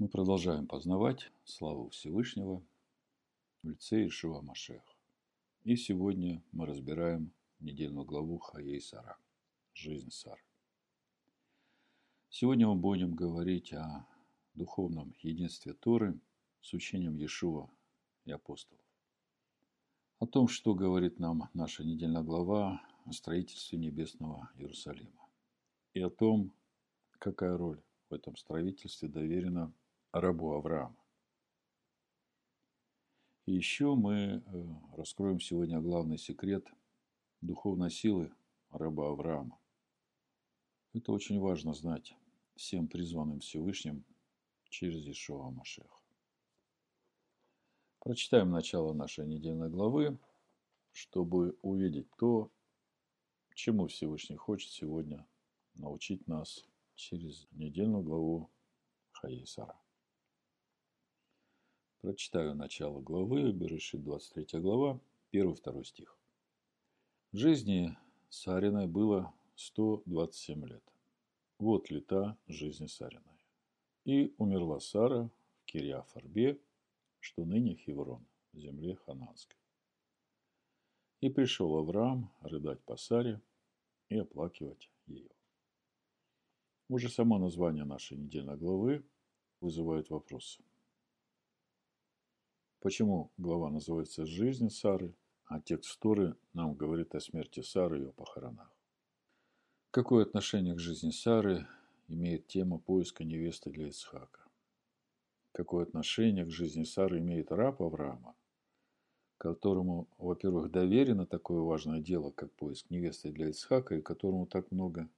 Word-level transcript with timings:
Мы 0.00 0.08
продолжаем 0.08 0.66
познавать 0.66 1.30
славу 1.44 1.88
Всевышнего 1.90 2.60
в 3.62 3.68
лице 3.68 4.08
Ишуа 4.08 4.40
Машех. 4.40 4.82
И 5.62 5.76
сегодня 5.76 6.42
мы 6.50 6.66
разбираем 6.66 7.32
недельную 7.60 8.04
главу 8.04 8.40
Хаей 8.40 8.80
Сара. 8.80 9.16
Жизнь 9.72 10.10
Сары. 10.10 10.42
Сегодня 12.28 12.66
мы 12.66 12.74
будем 12.74 13.14
говорить 13.14 13.72
о 13.72 14.04
духовном 14.54 15.14
единстве 15.20 15.74
Торы 15.74 16.18
с 16.60 16.72
учением 16.72 17.14
Иешуа 17.14 17.70
и 18.24 18.32
апостолов. 18.32 18.84
О 20.18 20.26
том, 20.26 20.48
что 20.48 20.74
говорит 20.74 21.20
нам 21.20 21.48
наша 21.54 21.84
недельная 21.84 22.24
глава 22.24 22.82
о 23.04 23.12
строительстве 23.12 23.78
небесного 23.78 24.50
Иерусалима. 24.56 25.28
И 25.92 26.00
о 26.00 26.10
том, 26.10 26.52
какая 27.20 27.56
роль 27.56 27.80
в 28.10 28.14
этом 28.14 28.36
строительстве 28.36 29.08
доверена 29.08 29.72
рабу 30.20 30.52
Авраама. 30.52 30.96
И 33.46 33.52
еще 33.52 33.94
мы 33.94 34.14
э, 34.14 34.42
раскроем 34.96 35.40
сегодня 35.40 35.80
главный 35.80 36.18
секрет 36.18 36.66
духовной 37.40 37.90
силы 37.90 38.32
раба 38.70 39.10
Авраама. 39.10 39.58
Это 40.94 41.12
очень 41.12 41.40
важно 41.40 41.74
знать 41.74 42.16
всем 42.54 42.86
призванным 42.86 43.40
Всевышним 43.40 44.04
через 44.70 45.06
Ишуа 45.06 45.50
Машеха. 45.50 45.98
Прочитаем 47.98 48.50
начало 48.50 48.92
нашей 48.92 49.26
недельной 49.26 49.68
главы, 49.68 50.16
чтобы 50.92 51.58
увидеть 51.60 52.08
то, 52.16 52.52
чему 53.54 53.88
Всевышний 53.88 54.36
хочет 54.36 54.70
сегодня 54.70 55.26
научить 55.74 56.26
нас 56.28 56.64
через 56.94 57.48
недельную 57.50 58.04
главу 58.04 58.50
Хаисара. 59.10 59.83
Прочитаю 62.04 62.54
начало 62.54 63.00
главы, 63.00 63.50
Берешит 63.50 64.04
23 64.04 64.60
глава, 64.60 65.00
1-2 65.32 65.84
стих. 65.84 66.18
Жизни 67.32 67.96
Сариной 68.28 68.86
было 68.86 69.32
127 69.54 70.66
лет. 70.66 70.82
Вот 71.58 71.90
лета 71.90 72.36
жизни 72.46 72.88
Сариной. 72.88 73.38
И 74.04 74.34
умерла 74.36 74.80
Сара 74.80 75.30
в 75.62 75.64
Кирьяфарбе, 75.64 76.60
что 77.20 77.46
ныне 77.46 77.74
Хеврон, 77.74 78.26
в 78.52 78.58
земле 78.58 78.96
Хананской. 78.96 79.56
И 81.22 81.30
пришел 81.30 81.74
Авраам 81.74 82.30
рыдать 82.42 82.82
по 82.82 82.98
Саре 82.98 83.40
и 84.10 84.18
оплакивать 84.18 84.90
ее. 85.06 85.30
Уже 86.90 87.08
само 87.08 87.38
название 87.38 87.84
нашей 87.84 88.18
недельной 88.18 88.58
главы 88.58 89.02
вызывает 89.62 90.10
вопросы– 90.10 90.62
Почему 92.84 93.32
глава 93.38 93.70
называется 93.70 94.26
«Жизнь 94.26 94.68
Сары», 94.68 95.14
а 95.46 95.58
текст 95.58 95.98
Торы 96.00 96.36
нам 96.52 96.74
говорит 96.74 97.14
о 97.14 97.20
смерти 97.20 97.60
Сары 97.62 97.96
и 97.96 98.00
ее 98.02 98.12
похоронах? 98.12 98.70
Какое 99.90 100.26
отношение 100.26 100.74
к 100.74 100.80
жизни 100.80 101.10
Сары 101.10 101.66
имеет 102.08 102.46
тема 102.46 102.76
поиска 102.76 103.24
невесты 103.24 103.70
для 103.70 103.88
Исхака? 103.88 104.44
Какое 105.52 105.84
отношение 105.84 106.44
к 106.44 106.50
жизни 106.50 106.84
Сары 106.84 107.20
имеет 107.20 107.50
раб 107.52 107.80
Авраама, 107.80 108.36
которому, 109.38 110.06
во-первых, 110.18 110.70
доверено 110.70 111.24
такое 111.24 111.62
важное 111.62 112.02
дело, 112.02 112.32
как 112.32 112.52
поиск 112.52 112.90
невесты 112.90 113.32
для 113.32 113.50
Исхака, 113.50 113.94
и 113.94 114.02
которому 114.02 114.44
так 114.44 114.70
много 114.70 115.08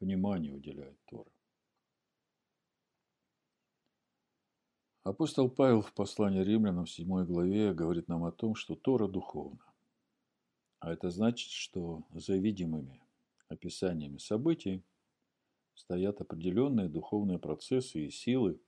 внимания 0.00 0.50
уделяет 0.50 0.98
Тора? 1.04 1.30
Апостол 5.04 5.50
Павел 5.50 5.82
в 5.82 5.92
послании 5.92 6.42
римлянам 6.42 6.86
в 6.86 6.90
7 6.90 7.26
главе 7.26 7.74
говорит 7.74 8.08
нам 8.08 8.24
о 8.24 8.32
том, 8.32 8.54
что 8.54 8.74
Тора 8.74 9.06
духовна. 9.06 9.62
А 10.78 10.94
это 10.94 11.10
значит, 11.10 11.50
что 11.50 12.04
за 12.14 12.38
видимыми 12.38 13.02
описаниями 13.48 14.16
событий 14.16 14.82
стоят 15.74 16.22
определенные 16.22 16.88
духовные 16.88 17.38
процессы 17.38 18.06
и 18.06 18.10
силы, 18.10 18.58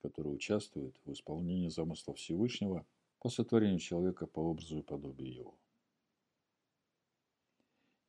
которые 0.00 0.32
участвуют 0.32 0.98
в 1.04 1.12
исполнении 1.12 1.68
замысла 1.68 2.14
Всевышнего 2.14 2.86
по 3.18 3.28
сотворению 3.28 3.78
человека 3.78 4.26
по 4.26 4.40
образу 4.40 4.78
и 4.78 4.82
подобию 4.82 5.34
его. 5.34 5.54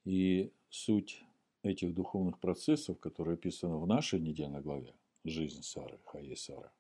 И 0.06 0.54
суть 0.70 1.26
этих 1.64 1.94
духовных 1.94 2.40
процессов, 2.40 3.02
которые 3.02 3.34
описаны 3.34 3.76
в 3.80 3.86
нашей 3.86 4.22
недельной 4.22 4.62
главе 4.62 4.96
«Жизнь 5.26 5.62
Сары», 5.62 6.00
Хаи 6.06 6.36
Сара, 6.36 6.72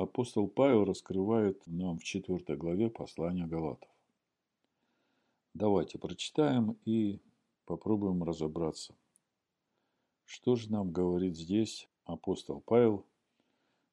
апостол 0.00 0.48
Павел 0.48 0.84
раскрывает 0.84 1.62
нам 1.66 1.98
в 1.98 2.04
4 2.04 2.56
главе 2.56 2.90
послания 2.90 3.46
Галатов. 3.46 3.90
Давайте 5.54 5.98
прочитаем 5.98 6.78
и 6.84 7.20
попробуем 7.66 8.22
разобраться. 8.22 8.94
Что 10.24 10.56
же 10.56 10.70
нам 10.72 10.92
говорит 10.92 11.36
здесь 11.36 11.88
апостол 12.04 12.60
Павел 12.60 13.04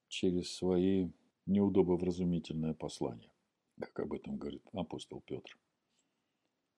через 0.07 0.55
свои 0.55 1.09
неудобовразумительные 1.45 2.73
послания, 2.73 3.31
как 3.79 3.99
об 3.99 4.13
этом 4.13 4.37
говорит 4.37 4.63
апостол 4.73 5.21
Петр. 5.25 5.57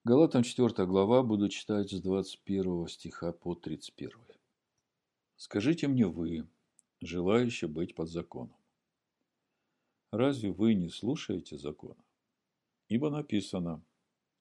Галатам 0.03 0.41
4 0.41 0.87
глава, 0.87 1.21
буду 1.21 1.47
читать 1.47 1.91
с 1.91 2.01
21 2.01 2.87
стиха 2.87 3.33
по 3.33 3.53
31. 3.53 4.17
«Скажите 5.35 5.87
мне 5.87 6.07
вы, 6.07 6.47
желающие 7.01 7.69
быть 7.69 7.93
под 7.93 8.09
законом, 8.09 8.55
Разве 10.11 10.51
вы 10.51 10.73
не 10.73 10.89
слушаете 10.89 11.57
закона? 11.57 12.03
Ибо 12.89 13.09
написано, 13.09 13.81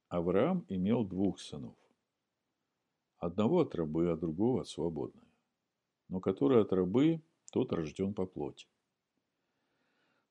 Авраам 0.08 0.66
имел 0.68 1.04
двух 1.04 1.38
сынов. 1.38 1.76
Одного 3.18 3.60
от 3.60 3.76
рабы, 3.76 4.10
а 4.10 4.16
другого 4.16 4.62
от 4.62 4.68
свободной. 4.68 5.28
Но 6.08 6.18
который 6.18 6.60
от 6.60 6.72
рабы, 6.72 7.22
тот 7.52 7.72
рожден 7.72 8.14
по 8.14 8.26
плоти. 8.26 8.66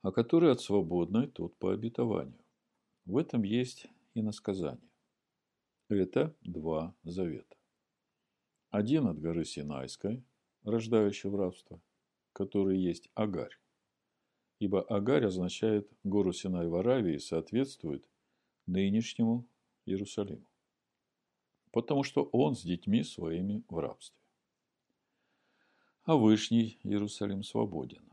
А 0.02 0.12
который 0.12 0.52
от 0.52 0.60
свободной, 0.60 1.28
тот 1.28 1.56
по 1.58 1.72
обетованию. 1.72 2.44
В 3.06 3.16
этом 3.16 3.44
есть 3.44 3.88
и 4.16 4.22
насказание. 4.22 4.90
Это 5.88 6.36
два 6.42 6.94
завета. 7.04 7.56
Один 8.72 9.08
от 9.08 9.20
горы 9.20 9.46
Синайской, 9.46 10.22
рождающий 10.64 11.30
в 11.30 11.36
рабство, 11.38 11.82
который 12.34 12.78
есть 12.78 13.10
Агарь 13.14 13.58
ибо 14.60 14.82
Агарь 14.82 15.26
означает 15.26 15.90
гору 16.04 16.34
Синай 16.34 16.68
в 16.68 16.76
Аравии 16.76 17.16
и 17.16 17.20
соответствует 17.20 18.06
нынешнему 18.66 19.48
Иерусалиму, 19.86 20.46
потому 21.72 22.04
что 22.04 22.24
он 22.32 22.56
с 22.56 22.62
детьми 22.62 23.04
своими 23.04 23.64
в 23.70 23.80
рабстве. 23.80 24.20
А 26.04 26.16
Вышний 26.16 26.80
Иерусалим 26.84 27.44
свободен, 27.44 28.04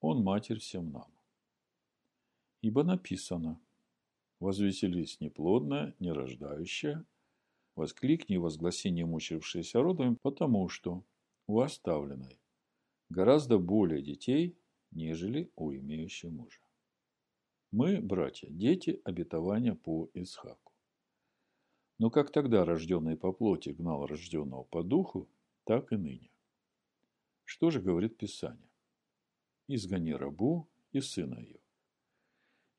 он 0.00 0.22
матерь 0.22 0.58
всем 0.58 0.90
нам. 0.90 1.12
Ибо 2.62 2.82
написано, 2.82 3.60
возвеселись 4.38 5.20
неплодная, 5.20 5.94
нерождающая, 5.98 7.04
воскликни 7.76 8.36
возгласи 8.36 8.90
не 8.90 9.04
мучившиеся 9.04 9.82
родами, 9.82 10.16
потому 10.22 10.68
что 10.68 11.04
у 11.46 11.60
оставленной 11.60 12.38
гораздо 13.08 13.58
более 13.58 14.02
детей, 14.02 14.56
нежели 14.90 15.50
у 15.56 15.72
имеющего 15.72 16.30
мужа. 16.30 16.60
Мы, 17.70 18.00
братья, 18.00 18.48
дети 18.50 19.00
обетования 19.04 19.74
по 19.74 20.10
Исхаку. 20.14 20.72
Но 21.98 22.10
как 22.10 22.32
тогда 22.32 22.64
рожденный 22.64 23.16
по 23.16 23.32
плоти 23.32 23.70
гнал 23.70 24.06
рожденного 24.06 24.64
по 24.64 24.82
духу, 24.82 25.28
так 25.64 25.92
и 25.92 25.96
ныне. 25.96 26.30
Что 27.44 27.70
же 27.70 27.80
говорит 27.80 28.16
Писание? 28.16 28.70
Изгони 29.68 30.14
рабу 30.14 30.68
и 30.92 31.00
сына 31.00 31.38
ее. 31.38 31.60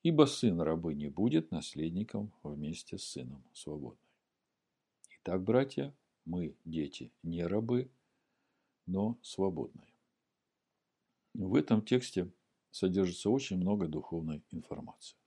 Ибо 0.04 0.26
сын 0.26 0.60
рабы 0.60 0.96
не 0.96 1.08
будет 1.08 1.52
наследником 1.52 2.34
вместе 2.44 2.98
с 2.98 3.04
сыном 3.04 3.44
свободной. 3.54 4.10
Итак, 5.20 5.44
братья, 5.44 5.96
мы 6.26 6.56
дети 6.66 7.12
не 7.22 7.46
рабы, 7.46 7.92
но 8.88 9.20
свободные. 9.22 9.91
В 11.34 11.56
этом 11.56 11.82
тексте 11.82 12.30
содержится 12.72 13.30
очень 13.30 13.58
много 13.58 13.88
духовной 13.88 14.44
информации. 14.52 15.18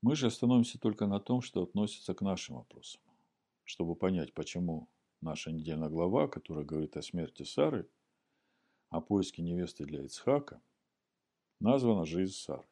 Мы 0.00 0.16
же 0.16 0.26
остановимся 0.26 0.78
только 0.78 1.06
на 1.06 1.20
том, 1.20 1.42
что 1.42 1.62
относится 1.62 2.14
к 2.14 2.22
нашим 2.22 2.56
вопросам. 2.56 3.00
Чтобы 3.64 3.94
понять, 3.94 4.32
почему 4.32 4.88
наша 5.20 5.52
недельная 5.52 5.88
глава, 5.88 6.26
которая 6.26 6.64
говорит 6.64 6.96
о 6.96 7.02
смерти 7.02 7.44
Сары, 7.44 7.88
о 8.88 9.00
поиске 9.00 9.42
невесты 9.42 9.84
для 9.84 10.02
Ицхака, 10.04 10.60
названа 11.60 12.04
«Жизнь 12.04 12.34
Сары». 12.34 12.64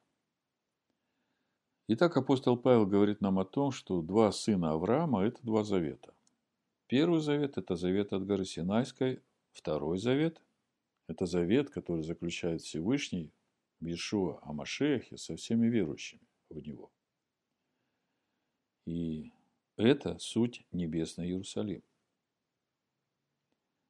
Итак, 1.87 2.17
апостол 2.17 2.57
Павел 2.57 2.87
говорит 2.87 3.21
нам 3.21 3.39
о 3.39 3.45
том, 3.45 3.71
что 3.73 4.01
два 4.01 4.33
сына 4.33 4.73
Авраама– 4.73 5.23
это 5.25 5.41
два 5.43 5.65
завета. 5.65 6.15
Первый 6.87 7.21
завет– 7.21 7.57
это 7.59 7.77
завет 7.77 8.13
от 8.13 8.27
горы 8.27 8.45
Синайской, 8.45 9.23
второй 9.53 9.99
завет 9.99 10.41
Это 11.11 11.27
завет, 11.27 11.71
который 11.71 12.05
заключает 12.05 12.63
Всевышний 12.63 13.33
в 13.81 13.87
Иешуа 13.87 14.39
Амашехе 14.43 15.17
со 15.17 15.35
всеми 15.35 15.67
верующими 15.67 16.23
в 16.49 16.59
Него. 16.59 16.93
И 18.87 19.33
это 19.77 20.21
суть 20.21 20.65
небесный 20.71 21.27
Иерусалим. 21.27 21.83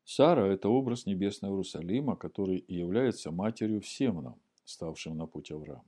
Сара– 0.05 0.46
это 0.50 0.70
образ 0.70 1.05
небесного 1.05 1.52
Иерусалима, 1.52 2.17
который 2.17 2.64
является 2.69 3.31
матерью 3.31 3.82
всем 3.82 4.22
нам, 4.22 4.40
ставшим 4.64 5.19
на 5.19 5.26
путь 5.26 5.50
Авраама. 5.50 5.84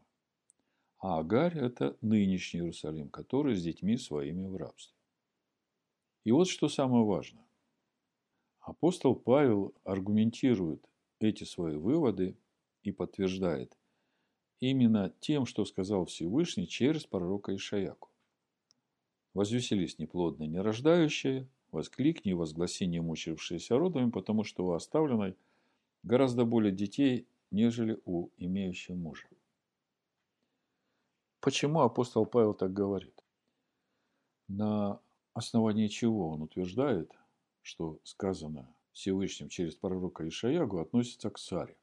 А 0.98 1.20
Агарь– 1.20 1.58
это 1.58 1.96
нынешний 2.02 2.60
Иерусалим, 2.60 3.08
который 3.08 3.54
с 3.54 3.62
детьми 3.62 3.96
своими 3.96 4.44
в 4.44 4.56
рабстве. 4.56 4.94
И 6.24 6.30
вот 6.30 6.46
что 6.48 6.68
самое 6.68 7.06
важное. 7.06 7.46
Апостол 8.60 9.16
Павел 9.16 9.72
аргументирует 9.82 10.86
эти 11.22 11.44
свои 11.44 11.76
выводы 11.76 12.36
и 12.82 12.92
подтверждает 12.92 13.76
именно 14.60 15.12
тем, 15.20 15.44
что 15.44 15.64
сказал 15.64 16.06
Всевышний 16.06 16.68
через 16.68 17.04
пророка 17.04 17.54
Ишаяку. 17.54 18.10
«Возвеселись 19.34 19.98
неплодно 19.98 20.44
нерождающие, 20.44 21.48
воскликни 21.72 22.30
и 22.30 22.34
возгласи 22.34 22.86
не 22.86 23.00
мучившиеся 23.00 23.76
родами, 23.76 24.10
потому 24.10 24.44
что 24.44 24.64
у 24.66 24.72
оставленной 24.72 25.36
гораздо 26.02 26.44
более 26.44 26.72
детей, 26.72 27.26
нежели 27.50 28.00
у 28.04 28.28
имеющего 28.36 28.94
мужа». 28.94 29.26
Почему 31.40 31.80
апостол 31.80 32.24
Павел 32.24 32.54
так 32.54 32.72
говорит? 32.72 33.20
На 34.46 35.00
основании 35.34 35.88
чего 35.88 36.28
он 36.28 36.42
утверждает, 36.42 37.10
что 37.62 37.98
сказано 38.04 38.72
Всевышним 38.92 39.48
через 39.48 39.74
пророка 39.74 40.26
Ишаягу 40.28 40.78
относится 40.78 41.30
к 41.30 41.38
Саре? 41.38 41.76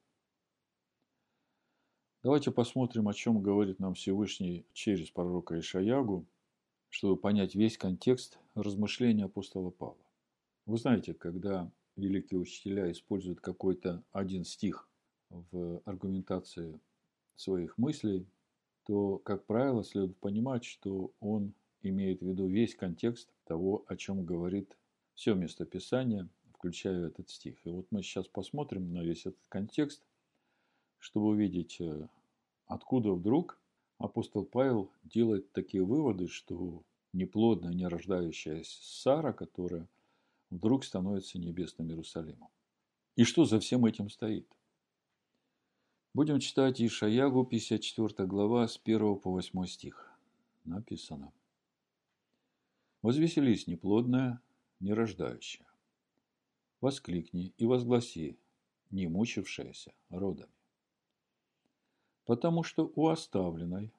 Давайте 2.22 2.52
посмотрим, 2.52 3.08
о 3.08 3.14
чем 3.14 3.42
говорит 3.42 3.80
нам 3.80 3.94
Всевышний 3.94 4.66
через 4.74 5.10
пророка 5.10 5.58
Ишаягу, 5.60 6.26
чтобы 6.90 7.16
понять 7.16 7.56
весь 7.56 7.78
контекст 7.78 8.40
размышления 8.56 9.26
апостола 9.26 9.70
Павла. 9.70 10.06
Вы 10.66 10.78
знаете, 10.78 11.14
когда 11.14 11.72
великие 11.96 12.40
учителя 12.40 12.92
используют 12.92 13.40
какой-то 13.40 14.04
один 14.12 14.44
стих 14.44 14.90
в 15.30 15.82
аргументации 15.86 16.80
своих 17.36 17.78
мыслей, 17.78 18.28
то, 18.86 19.18
как 19.20 19.46
правило, 19.46 19.84
следует 19.84 20.18
понимать, 20.18 20.66
что 20.66 21.14
он 21.20 21.54
имеет 21.82 22.22
в 22.22 22.28
виду 22.28 22.48
весь 22.48 22.76
контекст 22.76 23.32
того, 23.46 23.86
о 23.88 23.96
чем 23.96 24.26
говорит 24.26 24.78
все 25.14 25.36
местописание, 25.36 26.28
включая 26.60 27.08
этот 27.08 27.30
стих. 27.30 27.58
И 27.66 27.72
вот 27.72 27.88
мы 27.90 28.04
сейчас 28.04 28.28
посмотрим 28.28 28.92
на 28.92 29.02
весь 29.02 29.26
этот 29.26 29.40
контекст, 29.48 30.04
чтобы 30.98 31.28
увидеть, 31.28 31.80
э, 31.80 32.08
откуда 32.66 33.14
вдруг 33.14 33.58
апостол 33.98 34.44
Павел 34.44 34.92
делает 35.04 35.54
такие 35.54 35.84
выводы, 35.86 36.28
что 36.28 36.84
неплодная, 37.14 37.74
не 37.74 37.88
рождающаяся 37.88 38.78
Сара, 38.82 39.32
которая 39.32 39.88
вдруг 40.50 40.84
становится 40.84 41.40
небесным 41.40 41.90
Иерусалимом. 41.90 42.50
И 43.16 43.24
что 43.24 43.46
за 43.46 43.62
всем 43.62 43.86
этим 43.86 44.10
стоит? 44.10 44.48
Будем 46.14 46.40
читать 46.40 46.82
Ишаягу, 46.82 47.46
54 47.46 48.28
глава, 48.28 48.68
с 48.68 48.78
1 48.84 49.16
по 49.16 49.32
8 49.32 49.66
стих. 49.66 50.12
Написано. 50.66 51.32
«Возвеселись 53.02 53.68
неплодная, 53.68 54.42
нерождающая. 54.82 55.69
Воскликни 56.82 57.54
и 57.58 57.66
возгласи, 57.66 58.40
не 58.90 59.08
мучившаяся 59.08 59.94
родами. 60.10 60.54
Потому 62.26 62.64
что 62.64 62.92
у 62.96 63.08
оставленной 63.08 63.94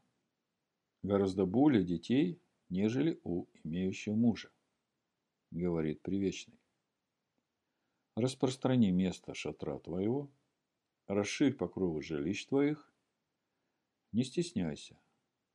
гораздо 1.02 1.46
более 1.46 1.84
детей, 1.84 2.40
нежели 2.68 3.20
у 3.24 3.46
имеющего 3.64 4.14
мужа, 4.14 4.50
говорит 5.50 6.02
Привечный. 6.02 6.58
Распространи 8.16 8.90
место 8.90 9.34
шатра 9.34 9.78
твоего– 9.78 10.30
расширь 11.10 11.54
покровы 11.54 12.02
жилищ 12.02 12.46
твоих, 12.46 12.92
не 14.12 14.22
стесняйся, 14.22 14.96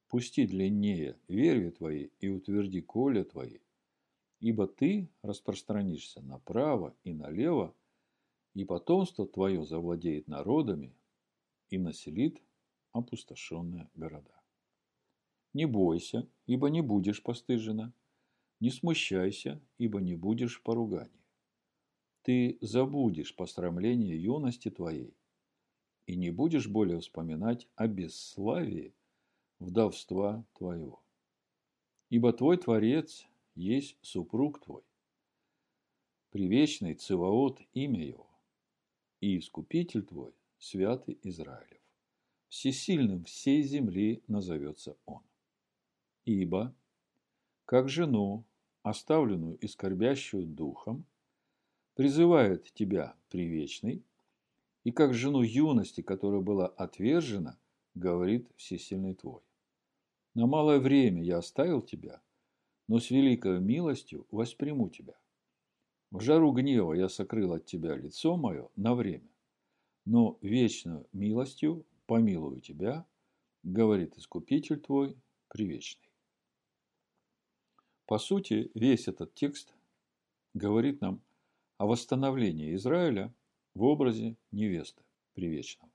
пусти 0.09 0.45
длиннее 0.45 1.17
верви 1.27 1.71
твои 1.71 2.09
и 2.19 2.27
утверди 2.27 2.81
коля 2.81 3.23
твои, 3.23 3.59
ибо 4.39 4.67
ты 4.67 5.09
распространишься 5.21 6.21
направо 6.21 6.95
и 7.03 7.13
налево, 7.13 7.73
и 8.53 8.63
потомство 8.63 9.27
твое 9.27 9.65
завладеет 9.65 10.27
народами 10.27 10.95
и 11.69 11.77
населит 11.77 12.41
опустошенные 12.91 13.89
города. 13.95 14.41
Не 15.53 15.65
бойся, 15.65 16.27
ибо 16.45 16.69
не 16.69 16.81
будешь 16.81 17.23
постыжена, 17.23 17.93
не 18.59 18.71
смущайся, 18.71 19.61
ибо 19.77 19.99
не 19.99 20.15
будешь 20.15 20.61
поругания. 20.61 21.11
Ты 22.23 22.57
забудешь 22.61 23.35
посрамление 23.35 24.21
юности 24.21 24.69
твоей, 24.69 25.13
и 26.07 26.15
не 26.15 26.31
будешь 26.31 26.67
более 26.67 26.99
вспоминать 26.99 27.67
о 27.75 27.87
бесславии 27.87 28.93
вдовства 29.59 30.45
твоего. 30.53 31.01
Ибо 32.09 32.33
твой 32.33 32.57
Творец 32.57 33.27
есть 33.55 33.97
супруг 34.01 34.59
твой, 34.59 34.83
привечный 36.31 36.93
Циваот 36.93 37.61
имя 37.73 38.05
его, 38.05 38.29
и 39.21 39.39
Искупитель 39.39 40.03
твой, 40.03 40.33
святый 40.59 41.17
Израилев. 41.23 41.81
Всесильным 42.49 43.23
всей 43.23 43.63
земли 43.63 44.21
назовется 44.27 44.97
он. 45.05 45.23
Ибо, 46.25 46.75
как 47.65 47.89
жену, 47.89 48.45
оставленную 48.83 49.57
и 49.57 49.67
скорбящую 49.67 50.45
духом, 50.45 51.05
призывает 51.95 52.71
тебя 52.73 53.15
привечный, 53.29 54.03
и 54.83 54.91
как 54.91 55.13
жену 55.13 55.41
юности, 55.41 56.01
которая 56.01 56.41
была 56.41 56.67
отвержена, 56.67 57.57
говорит 57.95 58.47
всесильный 58.55 59.15
твой. 59.15 59.41
На 60.35 60.45
малое 60.45 60.79
время 60.79 61.23
я 61.23 61.37
оставил 61.37 61.81
тебя, 61.81 62.21
но 62.87 62.99
с 62.99 63.09
великой 63.09 63.59
милостью 63.59 64.27
восприму 64.31 64.89
тебя. 64.89 65.15
В 66.11 66.21
жару 66.21 66.51
гнева 66.51 66.93
я 66.93 67.09
сокрыл 67.09 67.53
от 67.53 67.65
тебя 67.65 67.95
лицо 67.95 68.37
мое 68.37 68.69
на 68.75 68.95
время, 68.95 69.29
но 70.05 70.37
вечную 70.41 71.07
милостью 71.11 71.85
помилую 72.05 72.61
тебя, 72.61 73.05
говорит 73.63 74.17
Искупитель 74.17 74.79
твой, 74.79 75.17
привечный. 75.47 76.09
По 78.05 78.19
сути, 78.19 78.71
весь 78.75 79.07
этот 79.07 79.33
текст 79.33 79.73
говорит 80.53 81.01
нам 81.01 81.21
о 81.77 81.87
восстановлении 81.87 82.75
Израиля– 82.75 83.33
в 83.75 83.83
образе 83.83 84.37
невесты 84.51 85.03
привечного. 85.33 85.91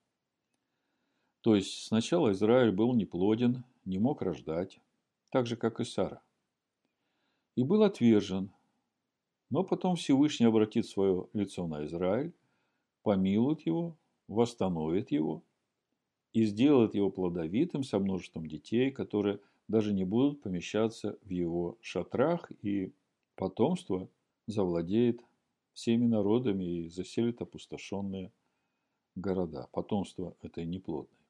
То 1.41 1.57
есть 1.57 1.87
сначала 1.87 2.33
Израиль 2.33 2.71
был 2.71 2.95
неплоден, 2.95 3.65
не 3.87 3.99
мог 3.99 4.21
рождать, 4.21 4.79
так 5.31 5.47
же, 5.47 5.57
как 5.57 5.81
и 5.81 5.85
Сара. 5.85 6.23
И 7.61 7.63
был 7.63 7.83
отвержен, 7.83 8.51
но 9.51 9.65
потом 9.65 9.95
Всевышний 9.95 10.47
обратит 10.47 10.87
свое 10.87 11.29
лицо 11.35 11.67
на 11.67 11.85
Израиль, 11.85 12.33
помилует 13.03 13.67
его, 13.67 13.99
восстановит 14.29 15.11
его 15.11 15.43
и 16.33 16.47
сделает 16.47 16.95
его 16.95 17.11
плодовитым 17.11 17.83
со 17.85 17.99
множеством 17.99 18.49
детей, 18.49 18.91
которые 18.91 19.41
даже 19.69 19.93
не 19.93 20.05
будут 20.05 20.41
помещаться 20.41 21.19
в 21.21 21.29
его 21.29 21.77
шатрах, 21.83 22.51
и 22.63 22.95
потомство 23.35 24.09
завладеет 24.47 25.21
всеми 25.75 26.07
народами 26.07 26.65
и 26.65 26.89
заселит 26.89 27.43
опустошенные 27.43 28.33
города, 29.17 29.69
потомство 29.73 30.35
этой 30.41 30.65
неплодной. 30.65 31.27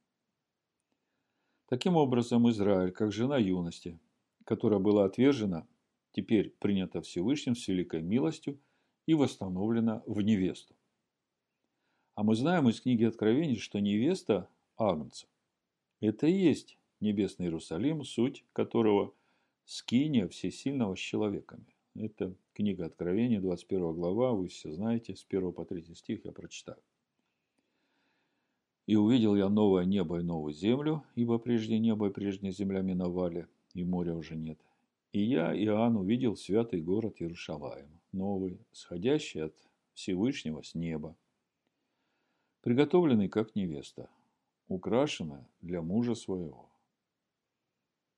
Таким 1.66 1.96
образом, 1.96 2.48
Израиль, 2.50 2.92
как 2.92 3.10
жена 3.10 3.36
юности, 3.36 3.98
которая 4.44 4.78
была 4.78 5.06
отвержена, 5.06 5.66
теперь 6.12 6.54
принята 6.58 7.00
Всевышним 7.00 7.54
с 7.54 7.66
великой 7.68 8.02
милостью 8.02 8.58
и 9.06 9.14
восстановлена 9.14 10.02
в 10.06 10.20
невесту. 10.20 10.74
А 12.14 12.22
мы 12.22 12.34
знаем 12.34 12.68
из 12.68 12.80
книги 12.80 13.04
Откровений, 13.04 13.56
что 13.56 13.80
невеста 13.80 14.48
Агнца– 14.76 15.26
это 16.00 16.26
и 16.26 16.32
есть 16.32 16.78
небесный 17.00 17.46
Иерусалим, 17.46 18.04
суть 18.04 18.44
которого– 18.52 19.14
скиния 19.64 20.26
всесильного 20.26 20.96
с 20.96 20.98
человеками. 20.98 21.64
Это 21.94 22.34
книга 22.54 22.86
Откровения, 22.86 23.40
21 23.40 23.92
глава, 23.94 24.32
вы 24.32 24.48
все 24.48 24.72
знаете, 24.72 25.14
с 25.14 25.24
1 25.28 25.52
по 25.52 25.64
3 25.64 25.94
стих 25.94 26.24
я 26.24 26.32
прочитаю. 26.32 26.78
«И 28.86 28.96
увидел 28.96 29.36
я 29.36 29.48
новое 29.48 29.84
небо 29.84 30.18
и 30.18 30.22
новую 30.22 30.52
землю, 30.52 31.04
ибо 31.14 31.38
прежде 31.38 31.78
небо 31.78 32.08
и 32.08 32.12
прежняя 32.12 32.52
земля 32.52 32.80
миновали, 32.80 33.46
и 33.74 33.84
моря 33.84 34.14
уже 34.14 34.34
нет. 34.34 34.58
И 35.12 35.22
я, 35.22 35.52
Иоанн, 35.52 35.96
увидел 35.96 36.36
святый 36.36 36.80
город 36.80 37.20
Иерушалаем, 37.20 38.00
новый, 38.12 38.60
сходящий 38.70 39.42
от 39.42 39.56
Всевышнего 39.92 40.62
с 40.62 40.76
неба, 40.76 41.16
приготовленный 42.62 43.28
как 43.28 43.56
невеста, 43.56 44.08
украшенная 44.68 45.48
для 45.62 45.82
мужа 45.82 46.14
своего. 46.14 46.70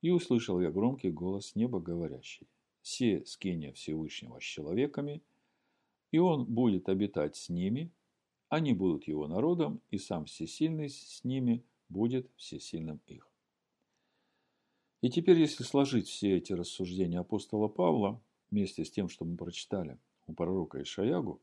И 0.02 0.10
услышал 0.10 0.60
я 0.60 0.70
громкий 0.70 1.10
голос 1.10 1.54
неба 1.54 1.80
говорящий, 1.80 2.46
«Се 2.82 3.24
скиния 3.24 3.72
Всевышнего 3.72 4.38
с 4.38 4.42
человеками, 4.42 5.22
и 6.10 6.18
он 6.18 6.44
будет 6.44 6.90
обитать 6.90 7.36
с 7.36 7.48
ними, 7.48 7.90
они 8.48 8.74
будут 8.74 9.08
его 9.08 9.26
народом, 9.26 9.80
и 9.90 9.96
сам 9.96 10.26
всесильный 10.26 10.90
с 10.90 11.24
ними 11.24 11.64
будет 11.88 12.30
всесильным 12.36 13.00
их». 13.06 13.31
И 15.02 15.10
теперь, 15.10 15.38
если 15.38 15.64
сложить 15.64 16.06
все 16.08 16.36
эти 16.36 16.52
рассуждения 16.52 17.18
апостола 17.18 17.66
Павла 17.66 18.22
вместе 18.50 18.84
с 18.84 18.90
тем, 18.90 19.08
что 19.08 19.24
мы 19.24 19.36
прочитали 19.36 19.98
у 20.28 20.32
пророка 20.32 20.80
Ишаягу, 20.80 21.40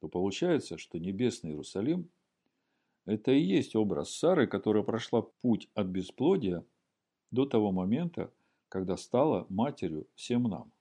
то 0.00 0.08
получается, 0.08 0.76
что 0.76 0.98
небесный 0.98 1.50
Иерусалим– 1.52 2.10
это 3.06 3.30
и 3.30 3.40
есть 3.40 3.76
образ 3.76 4.10
Сары, 4.10 4.48
которая 4.48 4.82
прошла 4.82 5.22
путь 5.22 5.70
от 5.74 5.86
бесплодия 5.86 6.64
до 7.30 7.46
того 7.46 7.70
момента, 7.70 8.32
когда 8.68 8.96
стала 8.96 9.46
матерью 9.48 10.08
всем 10.16 10.42
нам. 10.42 10.72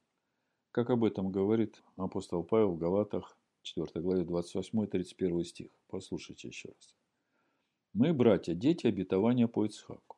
Как 0.71 0.89
об 0.89 1.03
этом 1.03 1.31
говорит 1.31 1.83
апостол 1.95 2.43
Павел 2.43 2.71
в 2.71 2.79
Галатах 2.79 3.37
4 3.61 4.01
главе 4.01 4.23
28-31 4.23 5.43
стих. 5.43 5.69
Послушайте 5.87 6.47
еще 6.47 6.69
раз. 6.69 6.95
Мы, 7.93 8.13
братья, 8.13 8.55
дети 8.55 8.87
обетования 8.87 9.47
по 9.47 9.65
Ицхаку. 9.65 10.14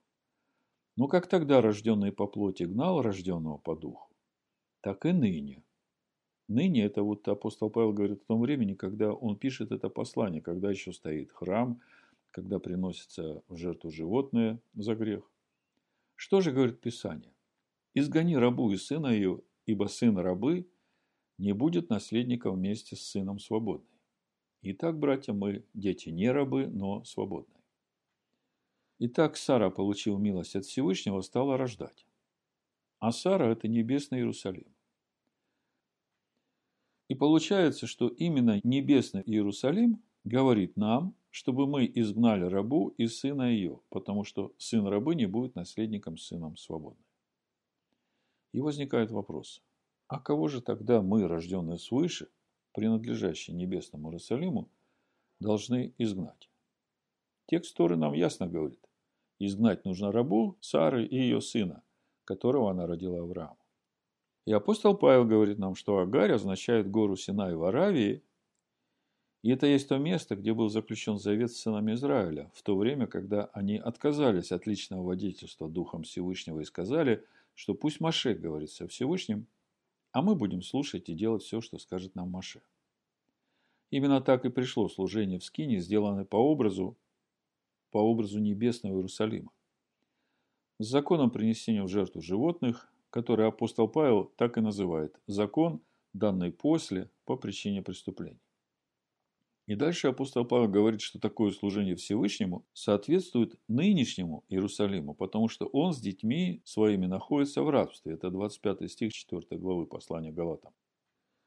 Но 0.97 1.07
как 1.07 1.27
тогда 1.27 1.61
рожденный 1.61 2.11
по 2.11 2.25
плоти 2.25 2.63
гнал 2.63 3.03
рожденного 3.03 3.59
по 3.59 3.75
духу, 3.75 4.11
так 4.81 5.05
и 5.05 5.11
ныне. 5.11 5.63
Ныне 6.47 6.83
это 6.83 7.03
вот 7.03 7.27
апостол 7.27 7.69
Павел 7.69 7.93
говорит 7.93 8.23
о 8.23 8.25
том 8.25 8.41
времени, 8.41 8.73
когда 8.73 9.13
он 9.13 9.37
пишет 9.37 9.71
это 9.71 9.89
послание, 9.89 10.41
когда 10.41 10.71
еще 10.71 10.91
стоит 10.91 11.31
храм, 11.31 11.79
когда 12.31 12.57
приносится 12.57 13.43
в 13.47 13.57
жертву 13.57 13.91
животное 13.91 14.59
за 14.73 14.95
грех. 14.95 15.29
Что 16.15 16.41
же 16.41 16.51
говорит 16.51 16.81
Писание? 16.81 17.31
«Изгони 17.93 18.35
рабу 18.35 18.71
и 18.71 18.77
сына 18.77 19.07
ее, 19.07 19.41
ибо 19.67 19.85
сын 19.85 20.17
рабы 20.17 20.67
не 21.37 21.53
будет 21.53 21.89
наследником 21.89 22.55
вместе 22.55 22.95
с 22.95 23.01
сыном 23.01 23.37
свободной». 23.39 23.99
Итак, 24.63 24.97
братья, 24.97 25.33
мы 25.33 25.63
дети 25.75 26.09
не 26.09 26.31
рабы, 26.31 26.65
но 26.65 27.03
Итак, 28.99 29.37
Сара, 29.37 29.69
получил 29.69 30.17
милость 30.17 30.55
от 30.55 30.65
Всевышнего, 30.65 31.21
стала 31.21 31.55
рождать. 31.55 32.07
А 32.99 33.11
Сара– 33.11 33.45
это 33.51 33.67
небесный 33.67 34.19
Иерусалим. 34.19 34.65
И 37.07 37.13
получается, 37.13 37.85
что 37.85 38.07
именно 38.07 38.59
небесный 38.63 39.21
Иерусалим 39.21 40.01
говорит 40.23 40.75
нам, 40.77 41.15
чтобы 41.29 41.67
мы 41.67 41.85
изгнали 41.93 42.45
рабу 42.45 42.89
и 42.97 43.05
сына 43.05 43.51
ее, 43.51 43.79
потому 43.89 44.23
что 44.23 44.53
сын 44.57 44.87
рабы 44.87 45.13
не 45.13 45.27
будет 45.27 45.53
наследником 45.53 46.17
сыном 46.17 46.57
свободной. 46.57 47.05
И 48.51 48.61
возникает 48.61 49.11
вопрос, 49.11 49.61
а 50.07 50.19
кого 50.19 50.47
же 50.47 50.59
тогда 50.61 51.03
мы, 51.03 51.27
рожденные 51.27 51.77
свыше, 51.77 52.29
принадлежащие 52.73 53.55
небесному 53.55 54.09
Иерусалиму, 54.09 54.69
должны 55.39 55.93
изгнать? 55.99 56.49
Текст 57.45 57.77
Торы 57.77 57.95
нам 57.95 58.13
ясно 58.13 58.47
говорит. 58.47 58.86
Изгнать 59.39 59.85
нужно 59.85 60.11
рабу 60.11 60.57
Сары 60.61 61.05
и 61.05 61.15
ее 61.15 61.41
сына, 61.41 61.83
которого 62.25 62.71
она 62.71 62.87
родила 62.87 63.19
Аврааму. 63.19 63.57
И 64.45 64.51
апостол 64.51 64.95
Павел 64.97 65.25
говорит 65.25 65.59
нам, 65.59 65.75
что 65.75 65.99
Агарь 65.99 66.31
означает 66.31 66.89
гору 66.89 67.15
Синай 67.15 67.55
в 67.55 67.63
Аравии, 67.63 68.23
и 69.43 69.49
это 69.49 69.67
есть 69.67 69.87
то 69.87 69.97
место, 69.97 70.35
где 70.35 70.53
был 70.53 70.69
заключен 70.69 71.19
завет 71.19 71.51
с 71.51 71.61
сынами 71.61 71.93
Израиля, 71.93 72.51
в 72.55 72.63
то 72.63 72.75
время, 72.75 73.07
когда 73.07 73.45
они 73.53 73.77
отказались 73.77 74.51
от 74.51 74.65
личного 74.65 75.03
водительства 75.03 75.69
Духом 75.69 76.03
Всевышнего 76.03 76.61
и 76.61 76.65
сказали, 76.65 77.23
что 77.53 77.73
пусть 77.73 77.99
Маше 77.99 78.33
говорит 78.33 78.71
со 78.71 78.87
Всевышним, 78.87 79.47
а 80.11 80.21
мы 80.21 80.35
будем 80.35 80.61
слушать 80.61 81.09
и 81.09 81.13
делать 81.13 81.43
все, 81.43 81.61
что 81.61 81.77
скажет 81.77 82.15
нам 82.15 82.29
Маше. 82.31 82.61
Именно 83.89 84.21
так 84.21 84.45
и 84.45 84.49
пришло 84.49 84.89
служение 84.89 85.39
в 85.39 85.43
Скине, 85.43 85.79
сделанное 85.79 86.25
по 86.25 86.37
образу 86.37 86.97
по 87.91 87.97
образу 87.97 88.39
небесного 88.39 88.95
Иерусалима. 88.95 89.51
С 90.79 90.87
законом 90.87 91.31
принесения 91.31 91.83
в 91.83 91.87
жертву 91.87 92.21
животных, 92.21 92.91
который 93.09 93.47
апостол 93.47 93.87
Павел 93.87 94.25
так 94.37 94.57
и 94.57 94.61
называет 94.61 95.19
«закон, 95.25 95.81
данный 96.13 96.51
после 96.51 97.09
по 97.25 97.35
причине 97.35 97.81
преступлений». 97.81 98.41
И 99.67 99.75
дальше 99.75 100.07
апостол 100.07 100.45
Павел 100.45 100.69
говорит, 100.69 101.01
что 101.01 101.19
такое 101.19 101.51
служение 101.51 101.97
Всевышнему 101.97 102.65
соответствует 102.71 103.59
нынешнему 103.67 104.45
Иерусалиму, 104.47 105.13
потому 105.13 105.49
что 105.49 105.65
он 105.65 105.93
с 105.93 105.99
детьми 105.99 106.61
своими 106.63 107.05
находится 107.05 107.61
в 107.63 107.69
рабстве. 107.69 108.13
Это 108.13 108.29
25 108.29 108.89
стих 108.89 109.13
4 109.13 109.59
главы 109.59 109.85
послания 109.85 110.31
Галатам. 110.31 110.73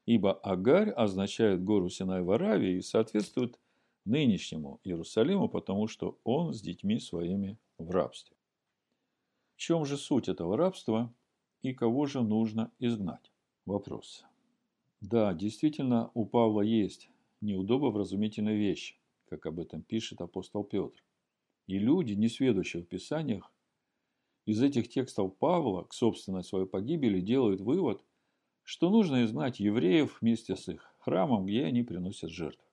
Ибо 0.05 0.33
Агарь 0.33 0.91
означает 0.91 1.63
гору 1.63 1.89
Синай 1.89 2.21
в 2.21 2.29
Аравии 2.29 2.77
и 2.77 2.81
соответствует 2.81 3.59
нынешнему 4.05 4.79
Иерусалиму, 4.83 5.49
потому 5.49 5.87
что 5.87 6.19
он 6.23 6.53
с 6.53 6.61
детьми 6.61 6.99
своими 6.99 7.57
в 7.77 7.91
рабстве. 7.91 8.35
В 9.55 9.57
чем 9.57 9.85
же 9.85 9.97
суть 9.97 10.27
этого 10.27 10.57
рабства 10.57 11.13
и 11.61 11.73
кого 11.73 12.05
же 12.05 12.21
нужно 12.21 12.71
изгнать? 12.79 13.31
Вопрос. 13.65 14.25
Да, 15.01 15.33
действительно, 15.33 16.11
у 16.13 16.25
Павла 16.25 16.61
есть 16.61 17.09
неудобовразумительные 17.41 18.57
вещи, 18.57 18.95
как 19.25 19.45
об 19.45 19.59
этом 19.59 19.81
пишет 19.81 20.21
апостол 20.21 20.63
Петр. 20.63 21.03
И 21.67 21.77
люди, 21.79 22.13
не 22.13 22.27
сведущие 22.27 22.83
в 22.83 22.87
Писаниях, 22.87 23.51
из 24.45 24.61
этих 24.61 24.89
текстов 24.89 25.35
Павла 25.37 25.83
к 25.83 25.93
собственной 25.93 26.43
своей 26.43 26.65
погибели 26.65 27.21
делают 27.21 27.61
вывод, 27.61 28.03
что 28.63 28.89
нужно 28.89 29.23
изгнать 29.23 29.59
евреев 29.59 30.17
вместе 30.21 30.55
с 30.55 30.67
их 30.67 30.93
храмом, 30.99 31.45
где 31.45 31.65
они 31.65 31.83
приносят 31.83 32.31
жертвы. 32.31 32.65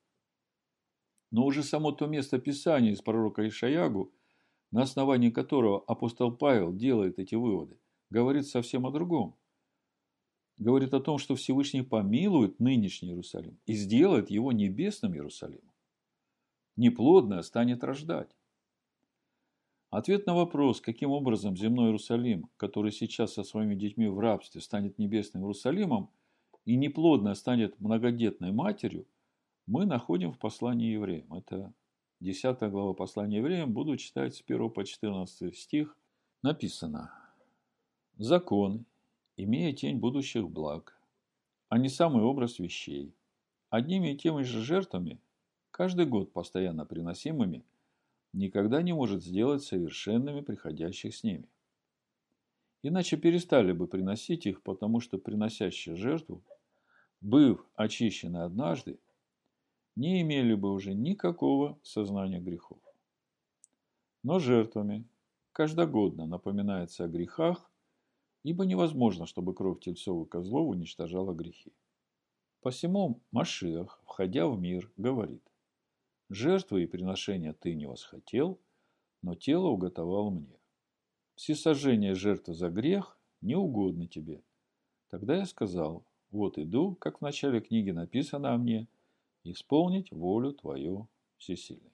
Но 1.31 1.45
уже 1.45 1.63
само 1.63 1.93
то 1.93 2.07
место 2.07 2.39
Писания 2.39 2.93
из 2.93 3.03
пророка 3.03 3.47
Ишаягу, 3.47 4.13
на 4.71 4.83
основании 4.83 5.31
которого 5.31 5.85
апостол 5.87 6.33
Павел 6.33 6.73
делает 6.73 7.19
эти 7.19 7.35
выводы, 7.35 7.79
говорит 8.11 8.47
совсем 8.47 8.87
о 8.87 8.91
другом. 8.91 9.37
Говорит 10.57 10.93
о 10.95 11.01
том, 11.01 11.19
что 11.19 11.37
Всевышний 11.37 11.83
помилует 11.83 12.59
нынешний 12.59 13.11
Иерусалим 13.11 13.59
и 13.67 13.75
сделает 13.75 14.31
его 14.31 14.53
небесным 14.53 15.15
Иерусалимом. 15.15 15.73
Неплодное 16.77 17.43
станет 17.43 17.85
рождать. 17.85 18.35
Ответ 19.91 20.27
на 20.27 20.35
вопрос, 20.35 20.81
каким 20.81 21.11
образом 21.11 21.57
земной 21.57 21.87
Иерусалим, 21.87 22.51
который 22.57 22.93
сейчас 22.93 23.35
со 23.35 23.43
своими 23.43 23.75
детьми 23.75 24.09
в 24.09 24.19
рабстве, 24.19 24.61
станет 24.61 24.99
небесным 24.99 25.43
Иерусалимом, 25.43 26.11
и 26.65 26.77
неплодная 26.77 27.35
станет 27.35 27.79
многодетной 27.81 28.53
матерью– 28.53 29.07
мы 29.69 29.85
находим 29.85 30.33
в 30.33 30.39
послании 30.39 30.93
евреям. 30.93 31.33
Это 31.35 31.75
10 32.21 32.59
глава 32.71 32.95
послания 32.95 33.37
евреям. 33.37 33.75
Буду 33.75 33.99
читать 33.99 34.35
с 34.35 34.41
1 34.41 34.71
по 34.71 34.83
14 34.83 35.55
стих. 35.55 35.95
Написано. 36.43 37.13
Закон, 38.17 38.87
имея 39.37 39.75
тень 39.75 39.99
будущих 39.99 40.49
благ, 40.49 40.99
а 41.69 41.77
не 41.77 41.91
самый 41.91 42.25
образ 42.25 42.59
вещей, 42.59 43.15
одними 43.69 44.15
и 44.15 44.17
теми 44.17 44.43
же 44.43 44.63
жертвами, 44.63 45.21
каждый 45.71 46.07
год 46.07 46.33
постоянно 46.33 46.87
приносимыми, 46.87 47.63
никогда 48.33 48.81
не 48.81 48.95
может 48.95 49.23
сделать 49.23 49.63
совершенными 49.63 50.41
приходящих 50.41 51.15
с 51.15 51.23
ними. 51.23 51.47
Иначе 52.83 53.19
перестали 53.19 53.73
бы 53.73 53.87
приносить 53.87 54.47
их, 54.47 54.63
потому 54.63 55.01
что 55.01 55.19
приносящий 55.19 55.95
жертву, 55.95 56.43
быв 57.21 57.67
очищены 57.77 58.39
однажды, 58.39 58.99
не 59.99 60.23
имели 60.23 60.55
бы 60.55 60.73
уже 60.73 60.95
никакого 60.95 61.77
сознания 61.83 62.39
грехов. 62.39 62.79
Но 64.23 64.39
жертвами 64.39 65.05
каждогодно 65.51 66.25
напоминается 66.25 67.05
о 67.05 67.09
грехах, 67.09 67.69
ибо 68.45 68.65
невозможно, 68.65 69.27
чтобы 69.27 69.55
кровь 69.55 69.81
тельцов 69.81 70.29
и 70.33 70.37
уничтожала 70.37 71.35
грехи. 71.35 71.73
Посему 72.61 73.21
Машиах, 73.33 74.01
входя 74.05 74.47
в 74.47 74.61
мир, 74.61 74.89
говорит, 74.97 75.43
«Жертвы 76.31 76.85
и 76.85 76.87
приношения 76.87 77.53
ты 77.53 77.75
не 77.75 77.87
восхотел, 77.87 78.61
но 79.23 79.35
тело 79.35 79.67
уготовал 79.67 80.31
мне. 80.31 80.61
Всесожжение 81.35 82.15
жертвы 82.15 82.55
за 82.55 82.71
грех 82.71 83.19
не 83.41 83.57
угодно 83.57 84.07
тебе». 84.07 84.43
Тогда 85.09 85.39
я 85.39 85.47
сказал, 85.47 86.05
«Вот 86.31 86.57
иду, 86.57 86.95
как 86.95 87.19
в 87.19 87.23
начале 87.23 87.61
книги 87.61 87.91
написано 87.91 88.55
о 88.55 88.59
мне– 88.59 88.87
исполнить 89.45 90.11
волю 90.13 90.53
Твою 90.53 91.09
всесильной. 91.37 91.93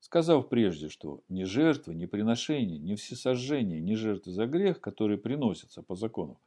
Сказав 0.00 0.48
прежде, 0.48 0.88
что 0.88 1.22
ни 1.28 1.44
жертвы, 1.44 1.94
ни 1.94 2.06
приношения, 2.06 2.78
ни 2.78 2.94
всесожжения, 2.94 3.80
ни 3.80 3.94
жертвы 3.94 4.32
за 4.32 4.46
грех, 4.46 4.80
которые 4.80 5.18
приносятся 5.18 5.82
по 5.82 5.96
закону, 5.96 6.40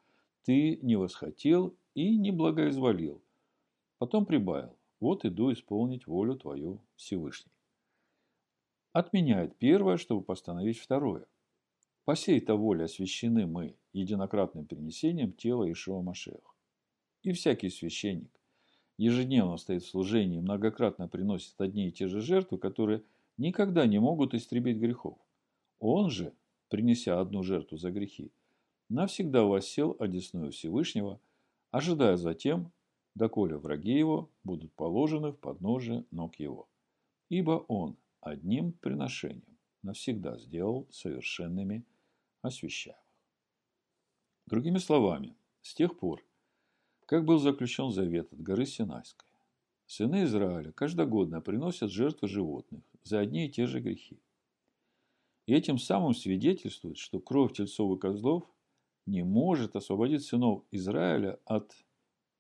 ты 0.43 0.77
не 0.77 0.95
восхотел 0.95 1.75
и 1.93 2.17
не 2.17 2.31
благоизволил. 2.31 3.21
Потом 3.98 4.25
прибавил, 4.25 4.77
вот 5.00 5.25
иду 5.25 5.51
исполнить 5.51 6.07
волю 6.07 6.36
Твою 6.38 6.81
Всевышней. 6.95 7.51
отменяет 8.93 9.57
первое, 9.57 9.98
чтобы 9.98 10.24
постановить 10.24 10.79
второе. 10.79 11.25
По 12.05 12.15
сей-то 12.15 12.55
воле 12.55 12.86
освящены 12.86 13.45
мы 13.45 13.75
единократным 13.93 14.65
принесением 14.65 15.33
тела 15.33 15.71
Ишуа 15.71 16.01
Машех. 16.01 16.55
И 17.24 17.33
всякий 17.33 17.69
священник 17.69 18.38
ежедневно 19.00 19.58
стоит 19.58 19.84
в 19.84 19.89
служении 19.89 20.39
многократно 20.39 21.08
приносит 21.08 21.60
одни 21.62 21.88
и 21.88 21.91
те 21.91 22.08
же 22.08 22.20
жертвы, 22.20 22.58
которые 22.58 23.01
никогда 23.38 23.88
не 23.88 23.98
могут 24.00 24.34
истребить 24.34 24.77
грехов. 24.77 25.18
Он 25.79 26.10
же, 26.10 26.34
принеся 26.68 27.20
одну 27.22 27.41
жертву 27.41 27.77
за 27.77 27.91
грехи, 27.91 28.32
навсегда 28.89 29.44
воссел 29.44 29.96
одесную 30.00 30.51
Всевышнего, 30.51 31.20
ожидая 31.72 32.18
затем, 32.18 32.72
доколе 33.15 33.58
враги 33.58 33.98
его 33.98 34.29
будут 34.44 34.74
положены 34.74 35.32
в 35.32 35.38
подножие 35.38 36.03
ног 36.12 36.36
его. 36.36 36.68
Ибо 37.29 37.63
он 37.70 37.96
одним 38.20 38.74
приношением 38.74 39.58
навсегда 39.82 40.38
сделал 40.38 40.88
совершенными 40.91 41.86
освящаемых. 42.41 43.00
Другими 44.46 44.79
словами, 44.79 45.36
с 45.62 45.74
тех 45.74 45.98
пор, 45.98 46.22
как 47.09 47.25
был 47.25 47.39
заключен 47.39 47.89
завет 47.89 48.31
от 48.31 48.39
горы 48.39 48.67
Синайской, 48.67 49.27
сыны 49.87 50.25
Израиля 50.25 50.71
каждогодно 50.71 51.41
приносят 51.41 51.89
жертвы 51.89 52.27
животных 52.27 52.83
за 53.01 53.17
одни 53.17 53.47
и 53.47 53.49
те 53.49 53.65
же 53.65 53.79
грехи. 53.79 54.19
И 55.47 55.53
этим 55.55 55.79
самым 55.79 56.13
свидетельствует, 56.13 56.97
что 56.99 57.19
кровь 57.19 57.53
тельцов 57.53 57.97
и 57.97 57.99
козлов 57.99 58.43
не 59.07 59.23
может 59.23 59.75
освободить 59.75 60.23
сынов 60.23 60.63
Израиля 60.69 61.39
от 61.45 61.73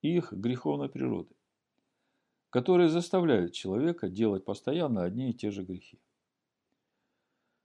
их 0.03 0.31
греховной 0.33 0.87
природы, 0.87 1.33
которая 2.51 2.89
заставляет 2.89 3.53
человека 3.53 4.07
делать 4.07 4.45
постоянно 4.45 5.03
одни 5.03 5.31
и 5.31 5.33
те 5.33 5.49
же 5.49 5.63
грехи. 5.63 5.97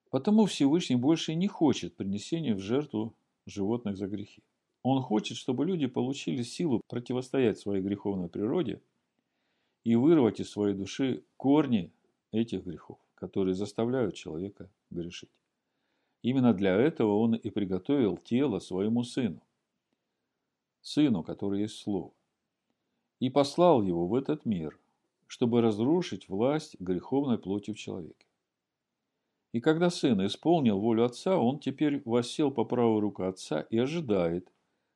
Потому 0.08 0.46
Всевышний 0.46 0.96
больше 0.96 1.34
не 1.34 1.48
хочет 1.48 1.96
принесения 1.96 2.54
в 2.54 2.60
жертву 2.60 3.14
животных 3.44 3.98
за 3.98 4.06
грехи. 4.06 4.42
Он 4.84 5.00
хочет, 5.00 5.38
чтобы 5.38 5.64
люди 5.64 5.86
получили 5.86 6.42
силу 6.42 6.82
противостоять 6.88 7.58
своей 7.58 7.82
греховной 7.82 8.28
природе 8.28 8.82
и 9.82 9.96
вырвать 9.96 10.40
из 10.40 10.50
своей 10.50 10.74
души 10.74 11.24
корни 11.38 11.90
этих 12.32 12.64
грехов, 12.64 12.98
которые 13.14 13.54
заставляют 13.54 14.14
человека 14.14 14.68
грешить. 14.90 15.30
Именно 16.20 16.52
для 16.52 16.76
этого 16.76 17.16
он 17.18 17.34
и 17.34 17.48
приготовил 17.48 18.18
тело 18.18 18.58
своему 18.58 19.04
сыну, 19.04 19.40
сыну, 20.82 21.22
который 21.22 21.62
есть 21.62 21.78
Слово, 21.78 22.12
и 23.20 23.30
послал 23.30 23.82
его 23.82 24.06
в 24.06 24.14
этот 24.14 24.44
мир, 24.44 24.78
чтобы 25.26 25.62
разрушить 25.62 26.28
власть 26.28 26.76
греховной 26.78 27.38
плоти 27.38 27.72
в 27.72 27.78
человеке. 27.78 28.26
И 29.52 29.60
когда 29.60 29.88
сын 29.88 30.26
исполнил 30.26 30.78
волю 30.78 31.04
отца, 31.04 31.38
он 31.38 31.58
теперь 31.58 32.02
воссел 32.04 32.50
по 32.50 32.64
правую 32.64 33.00
руку 33.00 33.22
отца 33.22 33.62
и 33.62 33.78
ожидает, 33.78 34.50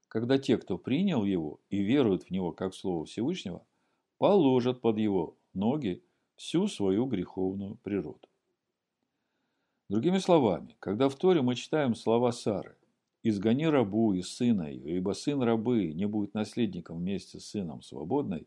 когда 0.08 0.38
те, 0.38 0.56
кто 0.56 0.78
принял 0.78 1.24
его 1.24 1.60
и 1.70 1.82
веруют 1.82 2.24
в 2.24 2.30
него 2.30 2.52
как 2.52 2.74
Слово 2.74 3.04
Всевышнего, 3.04 3.64
положат 4.18 4.80
под 4.80 4.98
его 4.98 5.36
ноги 5.54 6.02
всю 6.36 6.66
свою 6.66 7.06
греховную 7.06 7.76
природу. 7.76 8.28
Другими 9.88 10.18
словами, 10.18 10.76
когда 10.80 11.08
в 11.08 11.16
Торе 11.16 11.42
мы 11.42 11.54
читаем 11.54 11.94
слова 11.94 12.32
Сары 12.32 12.76
«Изгони 13.22 13.66
рабу 13.66 14.12
и 14.12 14.22
сына 14.22 14.70
ее, 14.70 14.96
ибо 14.96 15.12
сын 15.12 15.42
рабы 15.42 15.92
не 15.92 16.06
будет 16.06 16.34
наследником 16.34 16.98
вместе 16.98 17.40
с 17.40 17.46
сыном 17.46 17.82
свободной», 17.82 18.46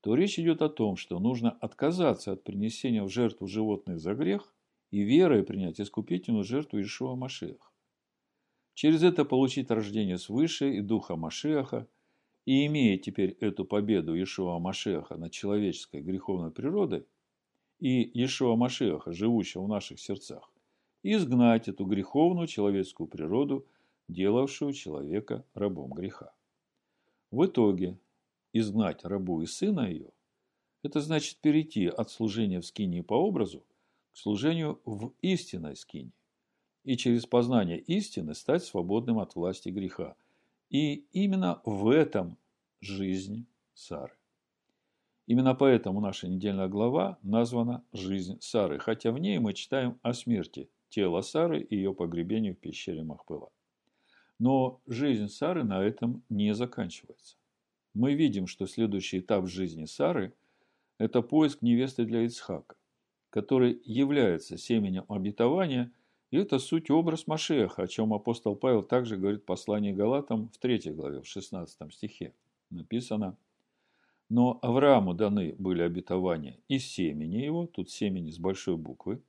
то 0.00 0.14
речь 0.14 0.38
идет 0.38 0.62
о 0.62 0.68
том, 0.68 0.96
что 0.96 1.18
нужно 1.18 1.50
отказаться 1.50 2.32
от 2.32 2.44
принесения 2.44 3.02
в 3.02 3.08
жертву 3.08 3.46
животных 3.46 3.98
за 3.98 4.14
грех 4.14 4.54
и 4.90 5.00
верой 5.00 5.42
принять 5.42 5.80
искупительную 5.80 6.44
жертву 6.44 6.80
Ишуа 6.80 7.16
Машеха. 7.16 7.67
Через 8.78 9.02
это 9.02 9.24
получить 9.24 9.72
рождение 9.72 10.18
свыше 10.18 10.72
и 10.74 10.80
духа 10.80 11.16
Машеха, 11.16 11.88
и 12.44 12.64
имея 12.66 12.96
теперь 12.96 13.36
эту 13.40 13.64
победу 13.64 14.14
Ишуа 14.14 14.60
Машеха 14.60 15.16
над 15.16 15.32
человеческой 15.32 16.00
греховной 16.00 16.52
природой 16.52 17.04
и 17.80 18.08
Ишуа 18.24 18.54
Машеха, 18.54 19.12
живущего 19.12 19.64
в 19.64 19.68
наших 19.68 19.98
сердцах, 19.98 20.52
изгнать 21.02 21.66
эту 21.66 21.86
греховную 21.86 22.46
человеческую 22.46 23.08
природу, 23.08 23.66
делавшую 24.06 24.72
человека 24.74 25.44
рабом 25.54 25.92
греха. 25.92 26.32
В 27.32 27.46
итоге 27.46 27.98
изгнать 28.52 29.04
рабу 29.04 29.42
и 29.42 29.46
сына 29.46 29.90
ее– 29.90 30.12
это 30.84 31.00
значит 31.00 31.38
перейти 31.38 31.86
от 31.86 32.12
служения 32.12 32.60
в 32.60 32.64
скинии 32.64 33.00
по 33.00 33.14
образу 33.14 33.64
к 34.12 34.16
служению 34.16 34.80
в 34.84 35.14
истинной 35.20 35.74
скинии 35.74 36.12
и 36.88 36.96
через 36.96 37.26
познание 37.26 37.78
истины 37.78 38.34
стать 38.34 38.64
свободным 38.64 39.18
от 39.18 39.34
власти 39.34 39.68
греха. 39.68 40.16
И 40.70 41.04
именно 41.12 41.60
в 41.66 41.90
этом 41.90 42.38
жизнь 42.80 43.44
Сары. 43.74 44.14
Именно 45.26 45.54
поэтому 45.54 46.00
наша 46.00 46.28
недельная 46.28 46.68
глава 46.68 47.18
названа 47.22 47.84
«Жизнь 47.92 48.38
Сары», 48.40 48.78
хотя 48.78 49.12
в 49.12 49.18
ней 49.18 49.38
мы 49.38 49.52
читаем 49.52 49.98
о 50.00 50.14
смерти 50.14 50.70
тело 50.88 51.20
Сары 51.20 51.60
и 51.60 51.76
ее 51.76 51.92
погребению 51.92 52.54
в 52.54 52.58
пещере 52.58 53.02
Махпыла. 53.02 53.50
Но 54.38 54.80
жизнь 54.86 55.28
Сары 55.28 55.64
на 55.64 55.82
этом 55.82 56.22
не 56.30 56.54
заканчивается. 56.54 57.36
Мы 57.92 58.14
видим, 58.14 58.46
что 58.46 58.66
следующий 58.66 59.18
этап 59.18 59.46
жизни 59.46 59.84
Сары– 59.84 60.32
это 60.96 61.20
поиск 61.20 61.60
невесты 61.60 62.06
для 62.06 62.22
Ицхака, 62.22 62.76
который 63.28 63.78
является 63.84 64.56
семенем 64.56 65.04
обетования, 65.10 65.92
и 66.30 66.36
это 66.36 66.58
суть 66.58 66.90
образ 66.90 67.26
Машеха, 67.26 67.82
о 67.82 67.88
чем 67.88 68.12
апостол 68.12 68.54
Павел 68.54 68.82
также 68.82 69.16
говорит 69.16 69.42
в 69.42 69.46
послании 69.46 69.92
Галатам 69.92 70.48
в 70.48 70.58
3 70.58 70.92
главе, 70.92 71.22
в 71.22 71.26
16 71.26 71.92
стихе. 71.94 72.34
Написано 72.70 73.36
«Но 74.28 74.58
Аврааму 74.60 75.14
даны 75.14 75.54
были 75.58 75.82
обетования 75.82 76.58
из 76.68 76.86
семени 76.86 77.36
его», 77.36 77.66
тут 77.66 77.90
семени 77.90 78.30
с 78.30 78.38
большой 78.38 78.76
буквы, 78.76 79.22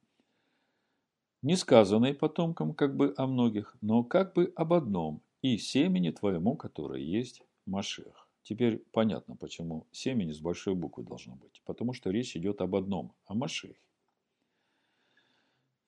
не 1.41 1.55
сказанной 1.55 2.13
потомкам 2.13 2.73
как 2.73 2.97
бы 2.97 3.13
о 3.15 3.25
многих, 3.25 3.77
но 3.79 4.03
как 4.03 4.33
бы 4.33 4.51
об 4.55 4.73
одном, 4.73 5.21
и 5.41 5.57
семени 5.57 6.09
твоему, 6.09 6.55
которое 6.55 7.01
есть 7.01 7.43
Машех. 7.65 8.27
Теперь 8.43 8.83
понятно, 8.91 9.35
почему 9.35 9.87
семени 9.91 10.31
с 10.31 10.39
большой 10.39 10.75
буквы 10.75 11.03
должно 11.03 11.35
быть. 11.35 11.61
Потому 11.65 11.93
что 11.93 12.09
речь 12.09 12.35
идет 12.35 12.61
об 12.61 12.75
одном, 12.75 13.13
о 13.25 13.35
Машехе. 13.35 13.79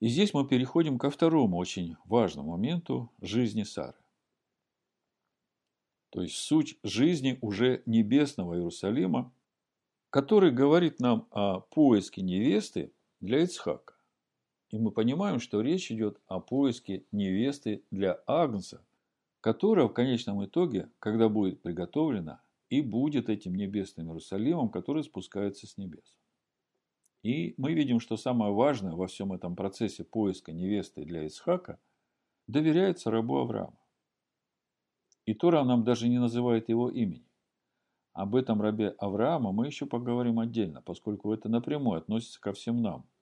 И 0.01 0.07
здесь 0.07 0.33
мы 0.33 0.47
переходим 0.47 0.97
ко 0.97 1.11
второму 1.11 1.57
очень 1.57 1.95
важному 2.05 2.51
моменту 2.51 3.11
жизни 3.21 3.61
Сары. 3.61 3.97
То 6.09 6.23
есть 6.23 6.35
суть 6.35 6.79
жизни 6.83 7.37
уже 7.41 7.83
небесного 7.85 8.55
Иерусалима, 8.55 9.31
который 10.09 10.51
говорит 10.51 10.99
нам 10.99 11.27
о 11.29 11.59
поиске 11.59 12.23
невесты 12.23 12.91
для 13.19 13.43
Ицхака. 13.43 13.93
И 14.71 14.79
мы 14.79 14.89
понимаем, 14.89 15.39
что 15.39 15.61
речь 15.61 15.91
идет 15.91 16.19
о 16.25 16.39
поиске 16.39 17.05
невесты 17.11 17.83
для 17.91 18.23
Агнца, 18.25 18.83
которая 19.39 19.87
в 19.87 19.93
конечном 19.93 20.43
итоге, 20.43 20.89
когда 20.97 21.29
будет 21.29 21.61
приготовлена, 21.61 22.41
и 22.69 22.81
будет 22.81 23.29
этим 23.29 23.53
небесным 23.53 24.07
Иерусалимом, 24.07 24.69
который 24.69 25.03
спускается 25.03 25.67
с 25.67 25.77
небес. 25.77 26.17
И 27.23 27.53
мы 27.57 27.73
видим, 27.73 27.99
что 27.99 28.17
самое 28.17 28.51
важное 28.51 28.93
во 28.93 29.07
всем 29.07 29.33
этом 29.33 29.55
процессе 29.55 30.03
поиска 30.03 30.51
невесты 30.51 31.05
для 31.05 31.27
Исхака 31.27 31.79
доверяется 32.47 33.11
рабу 33.11 33.37
Авраама. 33.37 33.77
И 35.25 35.33
Тора 35.33 35.63
нам 35.63 35.83
даже 35.83 36.07
не 36.07 36.19
называет 36.19 36.69
его 36.69 36.89
имени. 36.89 37.27
Об 38.13 38.35
этом 38.35 38.61
рабе 38.61 38.89
Авраама 38.97 39.51
мы 39.51 39.67
еще 39.67 39.85
поговорим 39.85 40.39
отдельно, 40.39 40.81
поскольку 40.81 41.31
это 41.31 41.47
напрямую 41.47 41.99
относится 41.99 42.41
ко 42.41 42.53
всем 42.53 42.81
нам– 42.81 43.05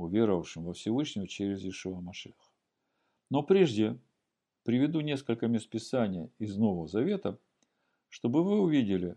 уверовавшим 0.00 0.64
во 0.64 0.72
Всевышнего 0.72 1.26
через 1.26 1.64
Ишуа 1.64 2.00
Машеха. 2.00 2.50
Но 3.30 3.42
прежде 3.42 3.98
приведу 4.64 5.00
несколько 5.00 5.46
мест 5.46 5.68
Писания 5.68 6.30
из 6.38 6.56
Нового 6.56 6.88
Завета, 6.88 7.38
чтобы 8.08 8.42
вы 8.42 8.60
увидели, 8.60 9.16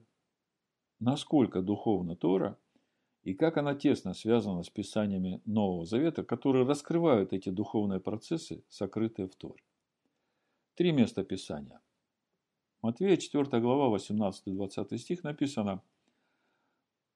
насколько 1.00 1.62
духовна 1.62 2.16
Тора 2.16 2.58
и 3.24 3.34
как 3.34 3.58
она 3.58 3.74
тесно 3.74 4.14
связана 4.14 4.64
с 4.64 4.70
Писаниями 4.70 5.42
Нового 5.46 5.86
Завета, 5.86 6.24
которые 6.24 6.66
раскрывают 6.66 7.32
эти 7.32 7.50
духовные 7.50 8.00
процессы, 8.00 8.64
сокрытые 8.70 9.28
в 9.28 9.36
Торе. 9.36 9.64
Три 10.76 10.92
места 10.92 11.24
Писания. 11.24 11.80
Матвея 12.82 13.16
4 13.16 13.62
глава 13.62 13.96
18-20 13.96 14.98
стих 14.98 15.24
написано 15.24 15.82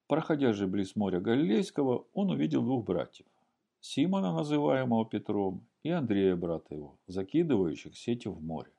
«Проходя 0.08 0.54
же 0.54 0.66
близ 0.66 0.96
моря 0.96 1.20
Галилейского, 1.20 2.06
он 2.14 2.30
увидел 2.30 2.64
двух 2.64 2.86
братьев, 2.86 3.28
Симона, 3.82 4.32
называемого 4.32 5.06
Петром, 5.06 5.68
и 5.84 5.90
Андрея, 5.90 6.36
брата 6.36 6.74
его, 6.74 6.98
закидывающих 7.08 7.98
сети 7.98 8.30
в 8.30 8.42
море. 8.42 8.72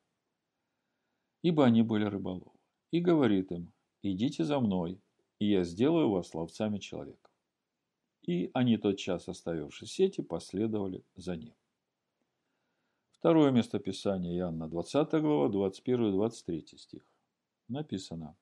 Ибо 1.43 1.67
они 1.67 1.83
были 1.83 2.05
рыболовы. 2.05 2.51
И 2.91 3.01
говорит 3.01 3.53
им, 3.53 3.73
идите 4.03 4.45
за 4.45 4.61
мной, 4.61 4.99
и 5.39 5.47
я 5.51 5.65
сделаю 5.65 6.11
вас 6.11 6.35
ловцами 6.35 6.79
человека. 6.79 7.31
И 8.23 8.51
они 8.55 8.77
тотчас, 8.77 9.29
оставившись 9.29 9.93
сети, 9.93 10.21
последовали 10.21 11.05
за 11.15 11.37
ним. 11.37 11.55
Второе 13.13 13.51
место 13.51 13.79
Писания 13.79 14.37
Иоанна 14.37 14.69
20 14.69 15.11
глава, 15.23 15.49
21-23 15.49 16.77
стих. 16.77 17.03
Написано. 17.69 18.37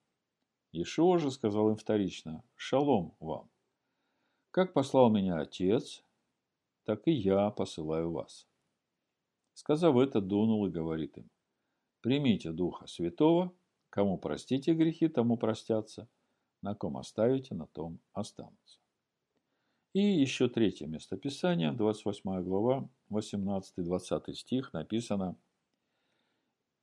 Ишуа 0.72 1.18
же 1.18 1.30
сказал 1.30 1.70
им 1.70 1.76
вторично, 1.76 2.44
«Шалом 2.54 3.14
вам! 3.20 3.48
Как 4.50 4.72
послал 4.72 5.10
меня 5.10 5.38
Отец, 5.38 6.02
так 6.84 7.06
и 7.08 7.12
я 7.12 7.50
посылаю 7.50 8.10
вас». 8.10 8.46
Сказав 9.54 9.96
это, 9.96 10.20
дунул 10.20 10.66
и 10.66 10.70
говорит 10.70 11.16
им, 11.16 11.30
«Примите 12.02 12.52
Духа 12.52 12.86
Святого, 12.86 13.54
кому 13.88 14.18
простите 14.18 14.74
грехи, 14.74 15.08
тому 15.08 15.38
простятся, 15.38 16.08
на 16.66 16.74
ком 16.74 16.96
оставите, 16.96 17.54
на 17.54 17.66
том 17.66 18.00
останутся». 18.12 18.78
И 19.96 20.02
еще 20.02 20.50
третье 20.50 20.86
местописание, 20.86 21.72
28 21.72 22.42
глава, 22.42 22.86
18-20 23.08 24.34
стих, 24.34 24.72
написано 24.74 25.36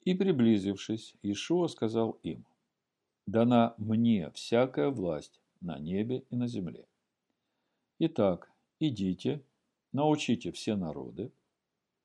«И 0.04 0.16
приблизившись, 0.16 1.16
Ишуа 1.22 1.68
сказал 1.68 2.18
им, 2.24 2.44
«Дана 3.28 3.76
мне 3.78 4.32
всякая 4.32 4.90
власть 4.90 5.42
на 5.62 5.78
небе 5.78 6.24
и 6.32 6.36
на 6.36 6.48
земле. 6.48 6.88
Итак, 8.00 8.52
идите, 8.80 9.44
научите 9.92 10.52
все 10.52 10.76
народы, 10.76 11.32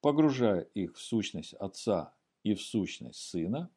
погружая 0.02 0.60
их 0.74 0.94
в 0.94 1.00
сущность 1.00 1.54
Отца 1.54 2.12
и 2.42 2.54
в 2.54 2.60
сущность 2.60 3.20
Сына, 3.20 3.70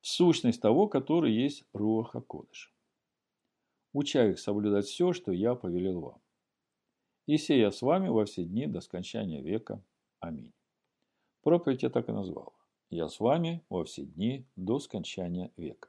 в 0.00 0.06
сущность 0.06 0.62
того, 0.62 0.88
который 0.88 1.34
есть 1.34 1.64
Руаха 1.74 2.22
Кодыш 2.22 2.75
уча 3.96 4.28
их 4.28 4.38
соблюдать 4.38 4.86
все, 4.86 5.12
что 5.12 5.32
я 5.32 5.54
повелел 5.54 6.00
вам. 6.00 6.22
И 7.26 7.38
сея 7.38 7.70
с 7.70 7.82
вами 7.82 8.08
во 8.08 8.24
все 8.26 8.44
дни 8.44 8.66
до 8.66 8.80
скончания 8.80 9.42
века. 9.42 9.82
Аминь. 10.20 10.52
Проповедь 11.42 11.82
я 11.82 11.90
так 11.90 12.08
и 12.08 12.12
назвал. 12.12 12.54
Я 12.90 13.08
с 13.08 13.18
вами 13.20 13.64
во 13.68 13.84
все 13.84 14.04
дни 14.04 14.46
до 14.54 14.78
скончания 14.78 15.50
века. 15.56 15.88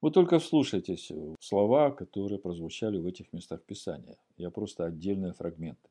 Вы 0.00 0.10
только 0.10 0.40
вслушайтесь 0.40 1.10
в 1.10 1.36
слова, 1.38 1.92
которые 1.92 2.40
прозвучали 2.40 2.98
в 2.98 3.06
этих 3.06 3.32
местах 3.32 3.62
Писания. 3.64 4.18
Я 4.36 4.50
просто 4.50 4.84
отдельные 4.84 5.32
фрагменты. 5.32 5.88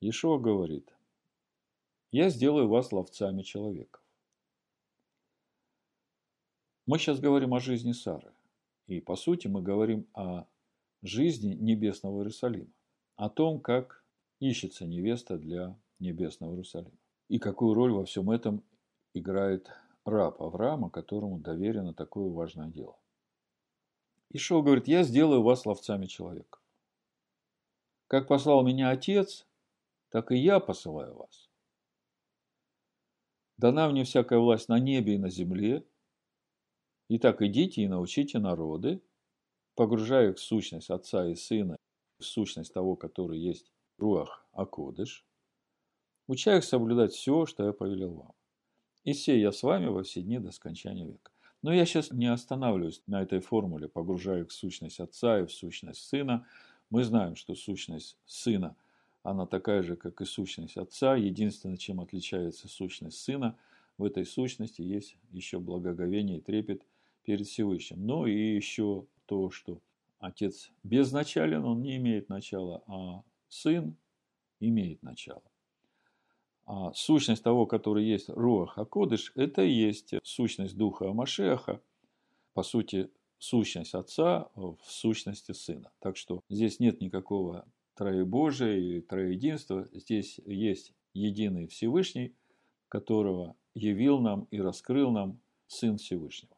Ишуа 0.00 0.38
говорит, 0.38 0.92
«Я 2.10 2.28
сделаю 2.28 2.68
вас 2.68 2.90
ловцами 2.92 3.42
человеков». 3.42 4.02
Мы 6.86 6.98
сейчас 6.98 7.20
говорим 7.20 7.54
о 7.54 7.60
жизни 7.60 7.92
Сары. 7.92 8.32
И 8.88 9.00
по 9.00 9.16
сути 9.16 9.46
мы 9.48 9.62
говорим 9.62 10.08
о 10.14 10.46
жизни 11.02 11.54
небесного 11.54 12.20
Иерусалима, 12.20 12.72
о 13.16 13.28
том, 13.28 13.60
как 13.60 14.02
ищется 14.40 14.86
невеста 14.86 15.36
для 15.36 15.78
небесного 15.98 16.52
Иерусалима. 16.52 16.96
И 17.28 17.38
какую 17.38 17.74
роль 17.74 17.92
во 17.92 18.06
всем 18.06 18.30
этом 18.30 18.64
играет 19.12 19.70
раб 20.06 20.40
Авраама, 20.40 20.88
которому 20.88 21.38
доверено 21.38 21.92
такое 21.92 22.30
важное 22.30 22.68
дело. 22.68 22.98
Ишо 24.30 24.62
говорит, 24.62 24.88
я 24.88 25.02
сделаю 25.02 25.42
вас 25.42 25.66
ловцами 25.66 26.06
человека. 26.06 26.58
Как 28.06 28.26
послал 28.26 28.64
меня 28.64 28.88
Отец, 28.88 29.46
так 30.08 30.32
и 30.32 30.38
я 30.38 30.60
посылаю 30.60 31.14
вас. 31.14 31.50
Дана 33.58 33.90
мне 33.90 34.04
всякая 34.04 34.38
власть 34.38 34.70
на 34.70 34.78
небе 34.78 35.16
и 35.16 35.18
на 35.18 35.28
земле– 35.28 35.84
Итак, 37.10 37.40
идите 37.40 37.80
и 37.80 37.88
научите 37.88 38.38
народы, 38.38 39.00
погружая 39.74 40.32
их 40.32 40.36
в 40.36 40.40
сущность 40.40 40.90
Отца 40.90 41.26
и 41.26 41.34
Сына, 41.34 41.78
в 42.18 42.24
сущность 42.24 42.74
того, 42.74 42.96
который 42.96 43.38
есть 43.38 43.72
Руах 43.96 44.44
Акодыш, 44.52 45.24
уча 46.26 46.58
их 46.58 46.64
соблюдать 46.64 47.14
все, 47.14 47.46
что 47.46 47.64
я 47.64 47.72
повелел 47.72 48.12
вам. 48.12 48.32
И 49.04 49.14
сей 49.14 49.40
я 49.40 49.52
с 49.52 49.62
вами 49.62 49.86
во 49.86 50.02
все 50.02 50.20
дни 50.20 50.38
до 50.38 50.52
скончания 50.52 51.06
века. 51.06 51.30
Но 51.62 51.72
я 51.72 51.86
сейчас 51.86 52.10
не 52.12 52.26
останавливаюсь 52.26 53.02
на 53.06 53.22
этой 53.22 53.40
формуле, 53.40 53.88
погружая 53.88 54.42
их 54.42 54.50
в 54.50 54.52
сущность 54.52 55.00
Отца 55.00 55.40
и 55.40 55.46
в 55.46 55.50
сущность 55.50 56.06
Сына. 56.06 56.46
Мы 56.90 57.04
знаем, 57.04 57.36
что 57.36 57.54
сущность 57.54 58.18
Сына, 58.26 58.76
она 59.22 59.46
такая 59.46 59.82
же, 59.82 59.96
как 59.96 60.20
и 60.20 60.26
сущность 60.26 60.76
Отца. 60.76 61.16
Единственное, 61.16 61.78
чем 61.78 62.02
отличается 62.02 62.68
сущность 62.68 63.18
Сына, 63.18 63.56
в 63.96 64.04
этой 64.04 64.26
сущности 64.26 64.82
есть 64.82 65.16
еще 65.30 65.58
благоговение 65.58 66.36
и 66.36 66.42
трепет– 66.42 66.82
перед 67.28 67.46
Всевышним. 67.46 68.06
Ну 68.06 68.24
и 68.24 68.56
еще 68.56 69.04
то, 69.26 69.50
что 69.50 69.82
Отец 70.18 70.72
безначален, 70.82 71.62
он 71.62 71.82
не 71.82 71.96
имеет 71.98 72.30
начала, 72.30 72.82
а 72.86 73.22
Сын 73.50 73.98
имеет 74.60 75.02
начало. 75.02 75.42
А 76.64 76.90
сущность 76.94 77.42
того, 77.42 77.66
который 77.66 78.06
есть 78.06 78.30
Руах 78.30 78.78
Акодыш, 78.78 79.32
это 79.34 79.60
и 79.60 79.70
есть 79.70 80.14
сущность 80.22 80.78
Духа 80.78 81.10
Амашеха, 81.10 81.82
по 82.54 82.62
сути, 82.62 83.10
сущность 83.36 83.94
Отца 83.94 84.48
в 84.54 84.78
сущности 84.86 85.52
Сына. 85.52 85.90
Так 85.98 86.16
что 86.16 86.40
здесь 86.48 86.80
нет 86.80 87.02
никакого 87.02 87.66
троебожия 87.94 88.74
или 88.78 89.00
троединства, 89.00 89.86
здесь 89.92 90.40
есть 90.46 90.94
единый 91.12 91.66
Всевышний, 91.66 92.34
которого 92.88 93.54
явил 93.74 94.18
нам 94.18 94.48
и 94.50 94.62
раскрыл 94.62 95.10
нам 95.10 95.38
Сын 95.66 95.98
Всевышнего. 95.98 96.57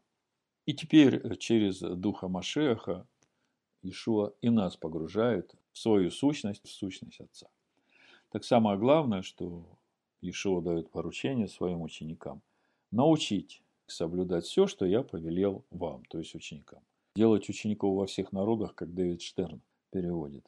И 0.66 0.74
теперь 0.74 1.16
э, 1.16 1.36
через 1.36 1.80
Духа 1.80 2.28
Машеха 2.28 3.06
Ишуа 3.82 4.32
и 4.40 4.50
нас 4.50 4.76
погружает 4.76 5.54
в 5.72 5.78
свою 5.78 6.10
сущность, 6.10 6.62
в 6.64 6.70
сущность 6.70 7.20
Отца. 7.20 7.48
Так 8.30 8.44
самое 8.44 8.78
главное, 8.78 9.22
что 9.22 9.64
Ишуа 10.20 10.60
дает 10.60 10.90
поручение 10.90 11.48
своим 11.48 11.82
ученикам– 11.82 12.42
научить 12.90 13.62
соблюдать 13.86 14.44
все, 14.44 14.66
что 14.66 14.86
я 14.86 15.02
повелел 15.02 15.64
вам, 15.70 16.04
то 16.06 16.18
есть 16.18 16.34
ученикам. 16.34 16.80
Делать 17.16 17.48
учеников 17.48 17.96
во 17.96 18.06
всех 18.06 18.32
народах, 18.32 18.74
как 18.74 18.94
Дэвид 18.94 19.20
Штерн 19.20 19.60
переводит. 19.90 20.46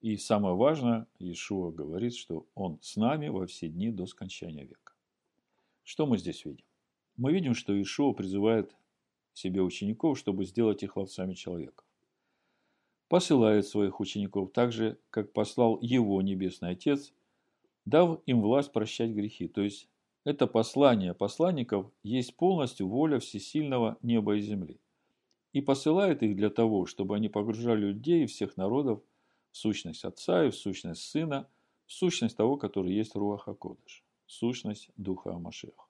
И 0.00 0.16
самое 0.16 0.54
важное, 0.54 1.06
Иешуа 1.18 1.70
говорит, 1.70 2.14
что 2.14 2.46
Он 2.54 2.78
с 2.82 2.96
нами 2.96 3.28
во 3.28 3.46
все 3.46 3.68
дни 3.68 3.90
до 3.90 4.06
скончания 4.06 4.64
века. 4.64 4.92
Что 5.82 6.06
мы 6.06 6.18
здесь 6.18 6.44
видим? 6.44 6.64
Мы 7.16 7.32
видим, 7.32 7.54
что 7.54 7.72
Иешуа 7.72 8.12
призывает 8.12 8.74
себе 9.34 9.62
учеников, 9.62 10.18
чтобы 10.18 10.44
сделать 10.44 10.82
их 10.82 10.96
ловцами 10.96 11.34
человеков. 11.34 11.84
Посылает 13.08 13.66
своих 13.66 14.00
учеников 14.00 14.52
так 14.52 14.72
же, 14.72 14.98
как 15.10 15.32
послал 15.32 15.78
его 15.80 16.22
Небесный 16.22 16.70
Отец, 16.70 17.12
дав 17.84 18.20
им 18.26 18.40
власть 18.40 18.72
прощать 18.72 19.10
грехи. 19.10 19.46
То 19.46 19.60
есть, 19.60 19.88
это 20.24 20.46
послание 20.46 21.12
посланников 21.12 21.90
есть 22.02 22.34
полностью 22.34 22.88
воля 22.88 23.18
всесильного 23.18 23.98
неба 24.00 24.36
и 24.36 24.40
земли. 24.40 24.80
И 25.52 25.60
посылает 25.60 26.22
их 26.22 26.34
для 26.34 26.48
того, 26.48 26.86
чтобы 26.86 27.14
они 27.14 27.28
погружали 27.28 27.86
людей 27.86 28.24
и 28.24 28.26
всех 28.26 28.56
народов 28.56 29.02
в 29.50 29.56
сущность 29.56 30.04
Отца 30.04 30.46
и 30.46 30.50
в 30.50 30.56
сущность 30.56 31.02
Сына, 31.02 31.46
в 31.86 31.92
сущность 31.92 32.36
того, 32.36 32.56
который 32.56 32.94
есть 32.94 33.14
Руаха 33.14 33.54
Кодыш, 33.54 34.02
сущность 34.26 34.88
Духа 34.96 35.34
Амашеха. 35.34 35.84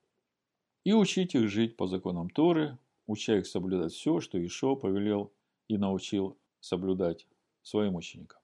И 0.82 0.92
учить 0.92 1.34
их 1.34 1.48
жить 1.48 1.76
по 1.76 1.86
законам 1.86 2.28
Торы, 2.28 2.76
уча 3.06 3.38
их 3.38 3.46
соблюдать 3.46 3.92
все, 3.92 4.20
что 4.20 4.44
Ишо 4.44 4.76
повелел 4.76 5.32
и 5.68 5.76
научил 5.76 6.38
соблюдать 6.60 7.26
своим 7.62 7.96
ученикам. 7.96 8.40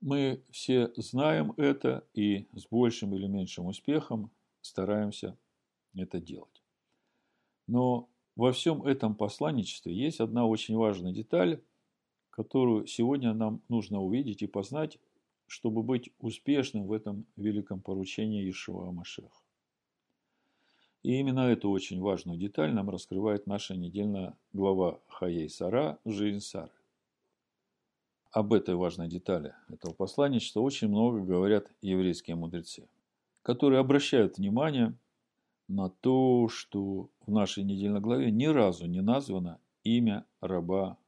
Мы 0.00 0.42
все 0.50 0.92
знаем 0.96 1.52
это 1.58 2.06
и 2.14 2.48
с 2.54 2.66
большим 2.66 3.14
или 3.14 3.26
меньшим 3.26 3.66
успехом 3.66 4.30
стараемся 4.62 5.36
это 5.94 6.20
делать. 6.20 6.62
Но 7.66 8.08
во 8.34 8.52
всем 8.52 8.82
этом 8.82 9.14
посланничестве 9.14 9.94
есть 9.94 10.20
одна 10.20 10.46
очень 10.46 10.76
важная 10.76 11.12
деталь, 11.12 11.62
которую 12.30 12.86
сегодня 12.86 13.34
нам 13.34 13.62
нужно 13.68 14.00
увидеть 14.00 14.42
и 14.42 14.46
познать, 14.46 14.98
чтобы 15.46 15.82
быть 15.82 16.10
успешным 16.18 16.86
в 16.86 16.92
этом 16.92 17.26
великом 17.36 17.82
поручении 17.82 18.48
Ишуа 18.48 18.90
Машеха. 18.92 19.39
И 21.02 21.18
именно 21.18 21.40
эту 21.40 21.70
очень 21.70 22.00
важную 22.00 22.38
деталь 22.38 22.72
нам 22.72 22.90
раскрывает 22.90 23.46
наша 23.46 23.74
недельная 23.74 24.36
глава 24.52 25.00
Хаей 25.08 25.48
Сара 25.48 25.98
«Жизнь 26.04 26.40
Сары». 26.40 26.72
Об 28.32 28.52
этой 28.52 28.74
важной 28.74 29.08
детали 29.08 29.54
этого 29.70 29.92
посланничества 29.92 30.60
очень 30.60 30.88
много 30.88 31.20
говорят 31.20 31.66
еврейские 31.80 32.36
мудрецы, 32.36 32.88
которые 33.42 33.80
обращают 33.80 34.36
внимание 34.36 34.94
на 35.68 35.88
то, 35.88 36.48
что 36.48 37.08
в 37.26 37.30
нашей 37.30 37.64
недельной 37.64 38.00
главе 38.00 38.30
ни 38.30 38.46
разу 38.46 38.86
не 38.86 39.00
названо 39.00 39.58
имя 39.82 40.26
раба 40.40 40.98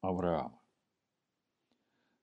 Авраама. 0.00 0.58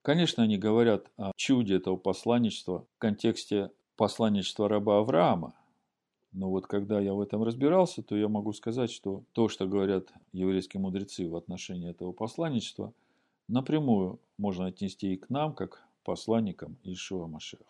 Конечно, 0.02 0.42
они 0.42 0.58
говорят 0.58 1.10
о 1.16 1.30
чуде 1.36 1.76
этого 1.76 1.96
посланничества 1.96 2.86
в 2.96 2.98
контексте 2.98 3.70
посланничества 3.96 4.68
раба 4.68 4.98
Авраама, 4.98 5.54
но 6.32 6.50
вот 6.50 6.66
когда 6.66 6.98
я 6.98 7.12
в 7.12 7.20
этом 7.20 7.42
разбирался, 7.42 8.02
то 8.02 8.16
я 8.16 8.28
могу 8.28 8.52
сказать, 8.52 8.90
что 8.90 9.22
то, 9.32 9.48
что 9.48 9.66
говорят 9.66 10.12
еврейские 10.32 10.80
мудрецы 10.80 11.28
в 11.28 11.36
отношении 11.36 11.90
этого 11.90 12.12
посланничества, 12.12 12.92
напрямую 13.48 14.18
можно 14.38 14.66
отнести 14.66 15.12
и 15.12 15.18
к 15.18 15.28
нам, 15.28 15.54
как 15.54 15.86
посланникам 16.04 16.78
Ишуа 16.84 17.26
Машех. 17.26 17.60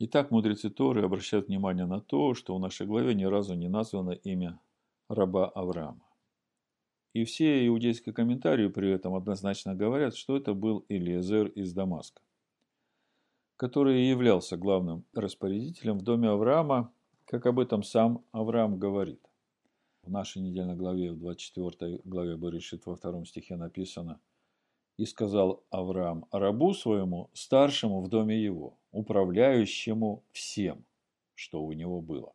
Итак, 0.00 0.30
мудрецы 0.30 0.70
Торы 0.70 1.04
обращают 1.04 1.48
внимание 1.48 1.86
на 1.86 2.00
то, 2.00 2.34
что 2.34 2.56
в 2.56 2.60
нашей 2.60 2.86
главе 2.86 3.14
ни 3.14 3.24
разу 3.24 3.54
не 3.54 3.68
названо 3.68 4.12
имя 4.12 4.60
раба 5.08 5.48
Авраама. 5.48 6.04
И 7.14 7.24
все 7.24 7.66
иудейские 7.66 8.12
комментарии 8.12 8.68
при 8.68 8.90
этом 8.90 9.14
однозначно 9.14 9.74
говорят, 9.74 10.14
что 10.14 10.36
это 10.36 10.54
был 10.54 10.84
Илиезер 10.88 11.46
из 11.48 11.72
Дамаска, 11.72 12.22
который 13.58 14.04
являлся 14.04 14.56
главным 14.56 15.04
распорядителем 15.12 15.98
в 15.98 16.02
доме 16.02 16.28
Авраама, 16.28 16.92
как 17.24 17.44
об 17.44 17.58
этом 17.58 17.82
сам 17.82 18.24
Авраам 18.30 18.78
говорит. 18.78 19.20
В 20.02 20.10
нашей 20.10 20.40
недельной 20.40 20.76
главе, 20.76 21.10
в 21.10 21.18
24 21.18 22.00
главе 22.04 22.36
Берешит, 22.36 22.86
во 22.86 22.94
втором 22.94 23.26
стихе 23.26 23.56
написано 23.56 24.20
«И 24.96 25.04
сказал 25.04 25.64
Авраам 25.70 26.26
рабу 26.30 26.72
своему, 26.72 27.30
старшему 27.32 28.00
в 28.00 28.08
доме 28.08 28.40
его, 28.40 28.78
управляющему 28.92 30.22
всем, 30.30 30.84
что 31.34 31.60
у 31.64 31.72
него 31.72 32.00
было». 32.00 32.32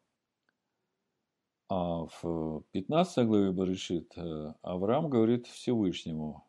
А 1.70 2.06
в 2.22 2.64
15 2.72 3.26
главе 3.26 3.52
Барышит 3.54 4.12
э, 4.18 4.54
Авраам 4.62 5.10
говорит 5.10 5.48
Всевышнему, 5.48 6.46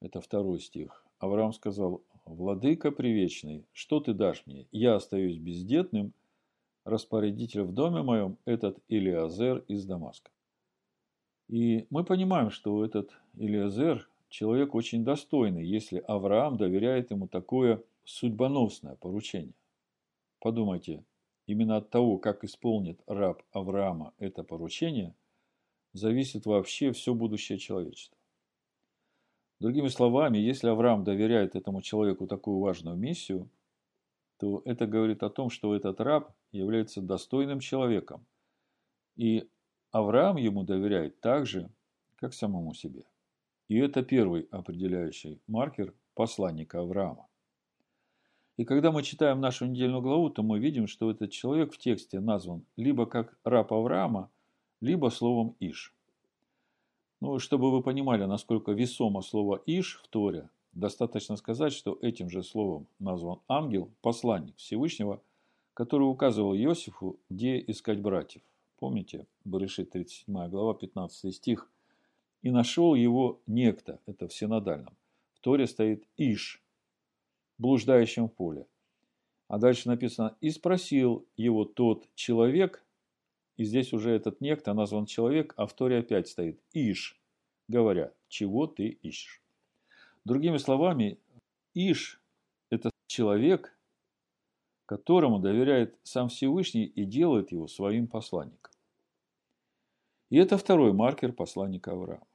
это 0.00 0.22
второй 0.22 0.58
стих, 0.58 1.04
Авраам 1.18 1.52
сказал, 1.52 2.02
«Владыка 2.24 2.90
привечный, 2.90 3.64
что 3.72 4.00
ты 4.00 4.14
дашь 4.14 4.42
мне? 4.46 4.66
Я 4.72 4.96
остаюсь 4.96 5.38
бездетным, 5.38 6.12
распорядитель 6.84 7.62
в 7.62 7.72
доме 7.72 8.02
моем 8.02 8.38
этот 8.44 8.78
Илиазер 8.88 9.64
из 9.68 9.84
Дамаска». 9.84 10.30
И 11.48 11.86
мы 11.90 12.04
понимаем, 12.04 12.50
что 12.50 12.84
этот 12.84 13.10
Илиазер 13.34 14.08
человек 14.28 14.74
очень 14.74 15.04
достойный, 15.04 15.66
если 15.66 15.98
Авраам 15.98 16.56
доверяет 16.56 17.10
ему 17.10 17.28
такое 17.28 17.82
судьбоносное 18.04 18.96
поручение. 18.96 19.54
Подумайте, 20.40 21.04
Именно 21.46 21.76
от 21.76 21.90
того, 21.90 22.18
как 22.18 22.42
исполнит 22.44 23.00
раб 23.06 23.42
Авраама 23.52 24.14
это 24.18 24.42
поручение, 24.42 25.14
зависит 25.92 26.46
вообще 26.46 26.92
все 26.92 27.14
будущее 27.14 27.58
человечества. 27.58 28.16
Другими 29.60 29.88
словами, 29.88 30.38
если 30.38 30.68
Авраам 30.68 31.04
доверяет 31.04 31.54
этому 31.54 31.80
человеку 31.80 32.26
такую 32.26 32.58
важную 32.58 32.96
миссию, 32.96 33.48
то 34.38 34.62
это 34.64 34.86
говорит 34.86 35.22
о 35.22 35.30
том, 35.30 35.48
что 35.48 35.74
этот 35.74 36.00
раб 36.00 36.32
является 36.50 37.00
достойным 37.00 37.60
человеком. 37.60 38.26
И 39.16 39.48
Авраам 39.92 40.36
ему 40.36 40.64
доверяет 40.64 41.20
так 41.20 41.46
же, 41.46 41.70
как 42.16 42.34
самому 42.34 42.74
себе. 42.74 43.04
И 43.68 43.78
это 43.78 44.02
первый 44.02 44.48
определяющий 44.50 45.40
маркер 45.46 45.94
посланника 46.14 46.80
Авраама. 46.80 47.28
И 48.56 48.64
когда 48.64 48.92
мы 48.92 49.02
читаем 49.02 49.40
нашу 49.40 49.66
недельную 49.66 50.02
главу, 50.02 50.30
то 50.30 50.42
мы 50.42 50.58
видим, 50.58 50.86
что 50.86 51.10
этот 51.10 51.30
человек 51.30 51.72
в 51.72 51.78
тексте 51.78 52.20
назван 52.20 52.64
либо 52.76 53.06
как 53.06 53.36
раб 53.44 53.72
Авраама, 53.72 54.30
либо 54.80 55.08
словом 55.08 55.56
Иш. 55.60 55.93
Ну, 57.24 57.38
чтобы 57.38 57.70
вы 57.70 57.80
понимали, 57.80 58.26
насколько 58.26 58.72
весомо 58.72 59.22
слово 59.22 59.62
Иш 59.64 59.98
в 60.04 60.08
Торе, 60.08 60.50
достаточно 60.74 61.36
сказать, 61.36 61.72
что 61.72 61.98
этим 62.02 62.28
же 62.28 62.42
словом 62.42 62.86
назван 62.98 63.38
ангел, 63.48 63.88
посланник 64.02 64.54
Всевышнего, 64.58 65.22
который 65.72 66.02
указывал 66.02 66.54
Иосифу, 66.54 67.18
где 67.30 67.58
искать 67.66 67.98
братьев. 67.98 68.42
Помните, 68.78 69.26
Барышит 69.46 69.92
37 69.92 70.50
глава, 70.50 70.74
15 70.74 71.34
стих. 71.34 71.70
«И 72.42 72.50
нашел 72.50 72.94
его 72.94 73.40
некто», 73.46 74.00
это 74.04 74.28
в 74.28 74.34
синодальном. 74.34 74.92
В 75.32 75.40
Торе 75.40 75.66
стоит 75.66 76.04
Иш, 76.18 76.62
блуждающем 77.56 78.28
в 78.28 78.34
поле. 78.34 78.66
А 79.48 79.56
дальше 79.56 79.88
написано, 79.88 80.36
и 80.42 80.50
спросил 80.50 81.24
его 81.38 81.64
тот 81.64 82.06
человек, 82.14 82.83
и 83.56 83.64
здесь 83.64 83.92
уже 83.92 84.10
этот 84.10 84.40
некто 84.40 84.74
назван 84.74 85.06
человек, 85.06 85.54
а 85.56 85.66
в 85.66 85.74
Торе 85.74 85.98
опять 85.98 86.28
стоит 86.28 86.60
Иш, 86.72 87.20
говоря, 87.68 88.12
чего 88.28 88.66
ты 88.66 88.88
ищешь. 88.88 89.42
Другими 90.24 90.56
словами, 90.56 91.18
Иш– 91.74 92.20
это 92.70 92.90
человек, 93.06 93.78
которому 94.86 95.38
доверяет 95.38 95.98
сам 96.02 96.28
Всевышний 96.28 96.84
и 96.84 97.04
делает 97.04 97.52
его 97.52 97.68
своим 97.68 98.08
посланником. 98.08 98.72
И 100.30 100.36
это 100.36 100.58
второй 100.58 100.92
маркер 100.92 101.32
посланника 101.32 101.92
Авраама. 101.92 102.26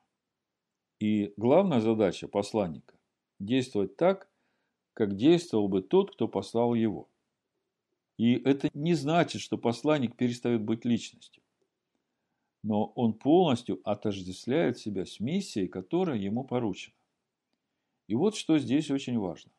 И 1.00 1.34
главная 1.36 1.82
задача 1.82 2.28
посланника– 2.28 2.98
действовать 3.40 3.98
так, 3.98 4.30
как 4.94 5.16
действовал 5.16 5.68
бы 5.68 5.82
тот, 5.82 6.12
кто 6.12 6.28
послал 6.28 6.74
его. 6.76 7.09
И 8.20 8.34
это 8.34 8.70
не 8.74 8.96
значит, 8.96 9.42
что 9.42 9.58
посланник 9.58 10.18
перестает 10.18 10.62
быть 10.62 10.84
личностью. 10.84 11.42
Но 12.64 12.88
он 12.96 13.14
полностью 13.14 13.80
отождествляет 13.86 14.78
себя 14.78 15.06
с 15.06 15.22
миссией, 15.22 15.70
которая 15.70 16.18
ему 16.18 16.44
поручена. 16.44 16.94
И 18.08 18.16
вот 18.16 18.36
что 18.36 18.60
здесь 18.60 18.92
очень 18.92 19.18
важно. 19.18 19.54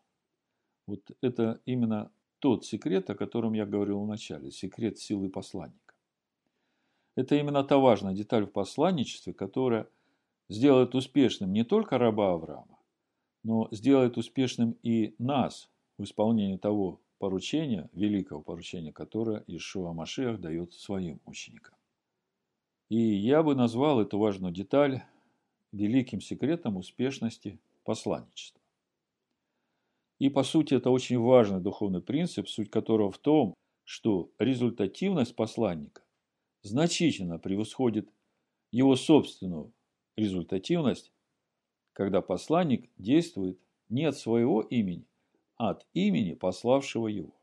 Вот 0.87 1.01
это 1.23 1.63
именно 1.65 2.13
тот 2.39 2.67
секрет, 2.67 3.09
о 3.09 3.15
котором 3.15 3.55
я 3.55 3.65
говорил 3.65 4.03
в 4.03 4.07
начале, 4.07 4.51
секрет 4.51 4.99
силы 4.99 5.31
посланника. 5.31 5.95
Это 7.17 7.37
именно 7.37 7.65
та 7.65 7.79
важная 7.79 8.13
деталь 8.13 8.45
в 8.45 8.53
посланничестве, 8.53 9.33
которая 9.33 9.89
сделает 10.51 10.95
успешным 10.95 11.55
не 11.55 11.65
только 11.65 11.97
раба 11.97 12.35
Авраама, 12.35 12.79
но 13.43 13.69
сделает 13.71 14.19
успешным 14.19 14.77
и 14.83 15.15
нас 15.19 15.71
в 15.97 16.03
исполнении 16.03 16.59
того 16.59 17.01
поручения, 17.21 17.89
великого 17.93 18.43
поручения, 18.43 18.93
которое 18.93 19.45
Ишуа 19.47 19.93
Машех 19.93 20.41
дает 20.41 20.75
своим 20.75 21.21
ученикам. 21.25 21.77
И 22.89 22.99
я 22.99 23.45
бы 23.45 23.55
назвал 23.55 24.01
эту 24.01 24.19
важную 24.19 24.53
деталь 24.53 25.05
великим 25.71 26.21
секретом 26.21 26.77
успешности 26.77 27.61
посланничества. 27.85 28.61
И 30.19 30.29
по 30.29 30.43
сути 30.43 30.75
это 30.75 30.91
очень 30.91 31.21
важный 31.21 31.61
духовный 31.61 32.03
принцип, 32.03 32.49
суть 32.49 32.71
которого 32.71 33.13
в 33.13 33.19
том, 33.19 33.55
что 33.85 34.33
результативность 34.39 35.37
посланника 35.37 36.03
значительно 36.63 37.39
превосходит 37.39 38.13
его 38.73 38.97
собственную 38.97 39.73
результативность 40.17 41.13
когда 41.93 42.23
посланник 42.23 42.89
действует 42.97 43.61
не 43.91 44.05
от 44.05 44.17
своего 44.17 44.63
имени, 44.63 45.07
от 45.61 45.87
имени 45.93 46.33
пославшего 46.33 47.07
его. 47.07 47.35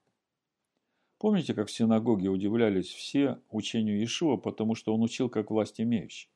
Помните, 1.20 1.54
как 1.54 1.68
в 1.68 1.72
синагоге 1.72 2.30
удивлялись 2.30 2.88
все 2.88 3.40
учению 3.52 4.00
Иешуа, 4.00 4.38
потому 4.38 4.74
что 4.74 4.96
он 4.96 5.04
учил 5.04 5.30
как 5.30 5.52
власть 5.52 5.80
имеющий? 5.80 6.28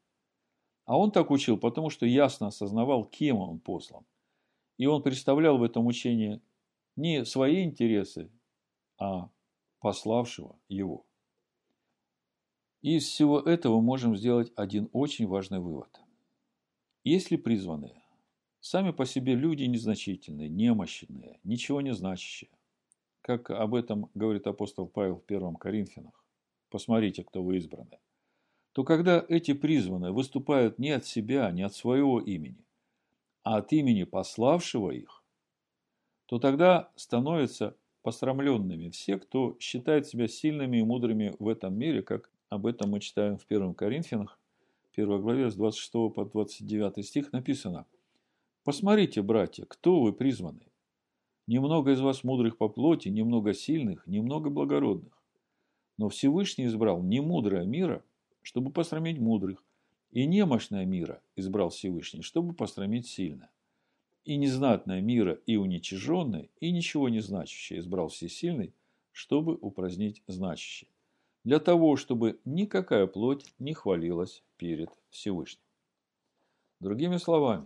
А 0.85 0.95
он 0.95 1.11
так 1.11 1.31
учил, 1.31 1.57
потому 1.57 1.89
что 1.89 2.05
ясно 2.05 2.47
осознавал, 2.47 3.03
кем 3.05 3.37
он 3.37 3.59
послан. 3.59 4.05
И 4.77 4.85
он 4.85 5.01
представлял 5.01 5.57
в 5.57 5.63
этом 5.63 5.87
учении 5.87 6.39
не 6.95 7.25
свои 7.25 7.63
интересы, 7.63 8.29
а 8.99 9.31
пославшего 9.79 10.59
его. 10.69 11.03
И 12.83 12.97
из 12.97 13.07
всего 13.07 13.39
этого 13.39 13.81
можем 13.81 14.15
сделать 14.15 14.51
один 14.55 14.87
очень 14.93 15.25
важный 15.25 15.59
вывод. 15.59 15.99
Если 17.03 17.37
призванные 17.37 18.00
Сами 18.61 18.91
по 18.91 19.07
себе 19.07 19.33
люди 19.33 19.63
незначительные, 19.63 20.47
немощные, 20.47 21.39
ничего 21.43 21.81
не 21.81 21.95
значащие. 21.95 22.51
Как 23.21 23.49
об 23.49 23.73
этом 23.73 24.11
говорит 24.13 24.45
апостол 24.45 24.87
Павел 24.87 25.15
в 25.15 25.23
первом 25.23 25.55
Коринфянах. 25.55 26.13
Посмотрите, 26.69 27.23
кто 27.23 27.41
вы 27.41 27.57
избраны. 27.57 27.97
То 28.73 28.83
когда 28.83 29.25
эти 29.27 29.53
призванные 29.53 30.11
выступают 30.11 30.77
не 30.77 30.91
от 30.91 31.05
себя, 31.07 31.49
не 31.49 31.63
от 31.63 31.73
своего 31.73 32.21
имени, 32.21 32.63
а 33.41 33.57
от 33.57 33.73
имени 33.73 34.03
пославшего 34.03 34.91
их, 34.91 35.23
то 36.27 36.37
тогда 36.37 36.91
становятся 36.95 37.75
посрамленными 38.03 38.89
все, 38.89 39.17
кто 39.17 39.57
считает 39.59 40.05
себя 40.05 40.27
сильными 40.27 40.77
и 40.77 40.83
мудрыми 40.83 41.35
в 41.39 41.47
этом 41.47 41.73
мире, 41.73 42.03
как 42.03 42.29
об 42.49 42.67
этом 42.67 42.91
мы 42.91 42.99
читаем 42.99 43.39
в 43.39 43.45
1 43.49 43.73
Коринфянах, 43.73 44.39
1 44.95 45.19
главе 45.19 45.49
с 45.49 45.55
26 45.55 45.91
по 46.13 46.25
29 46.25 47.03
стих 47.03 47.31
написано– 47.33 47.87
Посмотрите, 48.63 49.23
братья, 49.23 49.65
кто 49.65 50.01
вы 50.01 50.13
призваны. 50.13 50.67
Немного 51.47 51.93
из 51.93 51.99
вас 51.99 52.23
мудрых 52.23 52.57
по 52.57 52.69
плоти, 52.69 53.09
немного 53.09 53.55
сильных, 53.55 54.05
немного 54.05 54.51
благородных. 54.51 55.17
Но 55.97 56.09
Всевышний 56.09 56.67
избрал 56.67 57.01
не 57.01 57.21
мудрое 57.21 57.65
мира, 57.65 58.03
чтобы 58.43 58.71
посрамить 58.71 59.17
мудрых, 59.17 59.63
и 60.11 60.27
немощное 60.27 60.85
мира 60.85 61.23
избрал 61.35 61.69
Всевышний, 61.69 62.21
чтобы 62.21 62.53
посрамить 62.53 63.07
сильное. 63.07 63.49
И 64.25 64.37
незнатное 64.37 65.01
мира, 65.01 65.39
и 65.47 65.55
уничиженное, 65.55 66.47
и 66.59 66.71
ничего 66.71 67.09
не 67.09 67.19
значащее 67.19 67.79
избрал 67.79 68.09
Всесильный, 68.09 68.75
чтобы 69.11 69.57
упразднить 69.59 70.21
значащее. 70.27 70.89
Для 71.43 71.59
того, 71.59 71.95
чтобы 71.95 72.39
никакая 72.45 73.07
плоть 73.07 73.43
не 73.57 73.73
хвалилась 73.73 74.43
перед 74.57 74.91
Всевышним. 75.09 75.63
Другими 76.79 77.17
словами, 77.17 77.65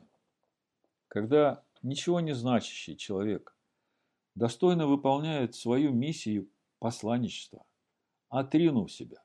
когда 1.07 1.63
ничего 1.81 2.19
не 2.19 2.33
значащий 2.33 2.95
человек 2.95 3.55
достойно 4.35 4.87
выполняет 4.87 5.55
свою 5.55 5.91
миссию 5.91 6.49
посланничества, 6.79 7.65
отринув 8.29 8.91
себя, 8.91 9.23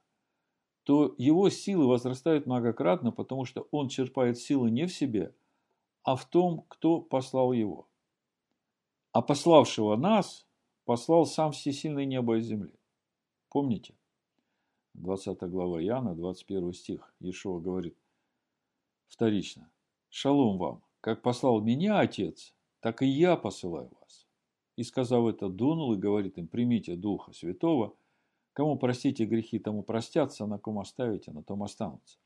то 0.84 1.14
его 1.18 1.50
силы 1.50 1.86
возрастают 1.86 2.46
многократно, 2.46 3.12
потому 3.12 3.44
что 3.44 3.66
он 3.70 3.88
черпает 3.88 4.38
силы 4.38 4.70
не 4.70 4.86
в 4.86 4.92
себе, 4.92 5.34
а 6.02 6.16
в 6.16 6.24
том, 6.28 6.64
кто 6.68 7.00
послал 7.00 7.52
его. 7.52 7.88
А 9.12 9.22
пославшего 9.22 9.96
нас 9.96 10.46
послал 10.84 11.26
сам 11.26 11.52
всесильный 11.52 12.06
небо 12.06 12.38
и 12.38 12.40
земли. 12.40 12.74
Помните? 13.48 13.94
20 14.94 15.38
глава 15.42 15.82
Иоанна, 15.82 16.14
21 16.14 16.72
стих. 16.72 17.14
Иешуа 17.20 17.60
говорит 17.60 17.96
вторично. 19.08 19.70
Шалом 20.08 20.58
вам, 20.58 20.82
как 21.00 21.22
послал 21.22 21.60
меня 21.60 22.00
Отец, 22.00 22.54
так 22.80 23.02
и 23.02 23.06
я 23.06 23.36
посылаю 23.36 23.90
вас. 24.00 24.26
И 24.76 24.82
сказав 24.82 25.26
это, 25.26 25.48
дунул 25.48 25.94
и 25.94 25.98
говорит 25.98 26.38
им, 26.38 26.46
примите 26.46 26.96
Духа 26.96 27.32
Святого, 27.32 27.94
кому 28.52 28.78
простите 28.78 29.24
грехи, 29.24 29.58
тому 29.58 29.82
простятся, 29.82 30.46
на 30.46 30.58
ком 30.58 30.78
оставите, 30.78 31.32
на 31.32 31.42
том 31.42 31.62
останутся. 31.62 32.18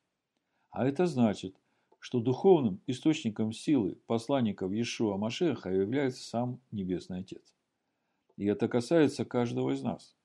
А 0.71 0.87
это 0.87 1.07
значит, 1.07 1.57
что 1.99 2.21
духовным 2.21 2.81
источником 2.87 3.53
силы 3.53 3.97
посланников 4.07 4.73
Иешуа 4.73 5.17
Машеха 5.17 5.71
является 5.71 6.23
сам 6.23 6.61
Небесный 6.71 7.21
Отец. 7.21 7.55
И 8.37 8.47
это 8.47 8.69
касается 8.69 9.25
каждого 9.25 9.71
из 9.71 9.83
нас, 9.83 10.17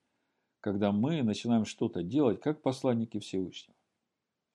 когда 0.59 0.91
мы 0.91 1.21
начинаем 1.21 1.65
что-то 1.65 2.03
делать 2.03 2.41
как 2.41 2.62
посланники 2.62 3.19
Всевышнего, 3.19 3.77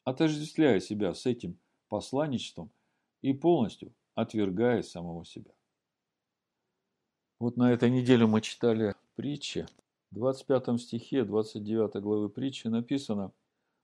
отождествляя 0.02 0.80
себя 0.80 1.14
с 1.14 1.24
этим 1.24 1.56
посланничеством 1.88 2.70
и 3.24 3.32
полностью 3.32 3.94
отвергая 4.14 4.82
самого 4.82 5.24
себя. 5.24 5.50
Вот 7.38 7.56
на 7.56 7.72
этой 7.72 7.88
неделе 7.88 8.26
мы 8.26 8.42
читали 8.42 8.96
притчи. 9.16 9.66
В 10.10 10.16
25 10.16 10.78
стихе 10.78 11.24
29 11.24 12.02
главы 12.02 12.28
притчи 12.28 12.66
написано 12.66 13.32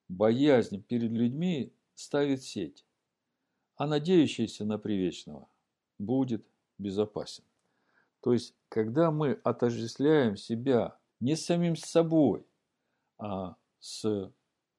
«Боязнь 0.09 0.83
перед 0.83 1.11
людьми 1.12 1.72
ставит 1.94 2.42
сеть, 2.42 2.85
а 3.76 3.87
надеющийся 3.87 4.66
на 4.66 4.79
привечного 4.79 5.48
будет 5.98 6.44
безопасен». 6.76 7.44
То 8.20 8.35
есть, 8.35 8.55
когда 8.68 9.11
мы 9.11 9.40
отождествляем 9.42 10.37
себя 10.37 10.98
не 11.18 11.35
с 11.35 11.46
самим 11.46 11.76
собой, 11.76 12.44
а 13.16 13.57
с 13.79 14.31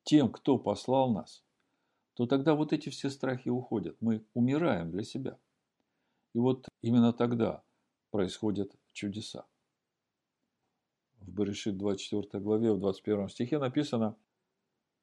тем, 0.04 0.32
кто 0.32 0.60
послал 0.60 1.12
нас, 1.12 1.44
то 2.22 2.28
тогда 2.28 2.54
вот 2.54 2.72
эти 2.72 2.90
все 2.90 3.10
страхи 3.10 3.50
уходят. 3.50 3.98
Мы 4.00 4.24
умираем 4.36 4.92
для 4.92 5.02
себя. 5.02 5.40
И 6.36 6.38
вот 6.38 6.68
именно 6.84 7.14
тогда 7.14 7.64
происходят 8.12 8.72
чудеса. 8.94 9.48
В 11.20 11.32
Берешит 11.32 11.80
24 11.80 12.44
главе, 12.44 12.74
в 12.74 12.80
21 12.80 13.28
стихе 13.30 13.58
написано, 13.58 14.16